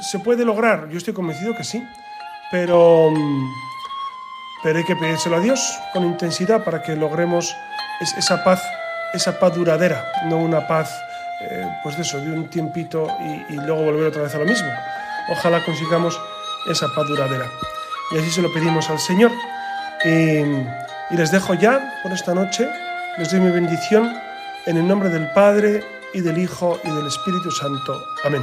se 0.00 0.18
puede 0.18 0.44
lograr, 0.44 0.88
yo 0.88 0.98
estoy 0.98 1.14
convencido 1.14 1.56
que 1.56 1.64
sí, 1.64 1.86
pero 2.50 3.12
pero 4.64 4.78
hay 4.78 4.84
que 4.84 4.96
pedírselo 4.96 5.36
a 5.36 5.40
Dios 5.40 5.78
con 5.92 6.04
intensidad 6.04 6.64
para 6.64 6.82
que 6.82 6.96
logremos 6.96 7.54
esa 8.16 8.42
paz, 8.42 8.62
esa 9.12 9.38
paz 9.38 9.54
duradera, 9.54 10.10
no 10.24 10.38
una 10.38 10.66
paz, 10.66 10.90
eh, 11.42 11.68
pues 11.82 11.96
de 11.96 12.02
eso, 12.02 12.18
de 12.18 12.32
un 12.32 12.48
tiempito 12.48 13.06
y, 13.50 13.56
luego 13.56 13.82
volver 13.82 14.06
otra 14.06 14.22
vez 14.22 14.34
a 14.34 14.38
lo 14.38 14.46
mismo. 14.46 14.68
Ojalá 15.28 15.62
consigamos 15.66 16.18
esa 16.70 16.86
paz 16.96 17.06
duradera. 17.06 17.46
Y 18.10 18.18
así 18.18 18.30
se 18.30 18.42
lo 18.42 18.52
pedimos 18.52 18.90
al 18.90 18.98
Señor. 18.98 19.32
Y, 20.04 20.40
y 21.10 21.16
les 21.16 21.30
dejo 21.30 21.54
ya 21.54 22.00
por 22.02 22.12
esta 22.12 22.34
noche. 22.34 22.68
Les 23.18 23.30
doy 23.30 23.40
mi 23.40 23.50
bendición 23.50 24.12
en 24.66 24.76
el 24.76 24.86
nombre 24.86 25.08
del 25.08 25.30
Padre 25.32 25.84
y 26.12 26.20
del 26.20 26.38
Hijo 26.38 26.80
y 26.84 26.90
del 26.90 27.06
Espíritu 27.06 27.50
Santo. 27.50 28.04
Amén. 28.24 28.42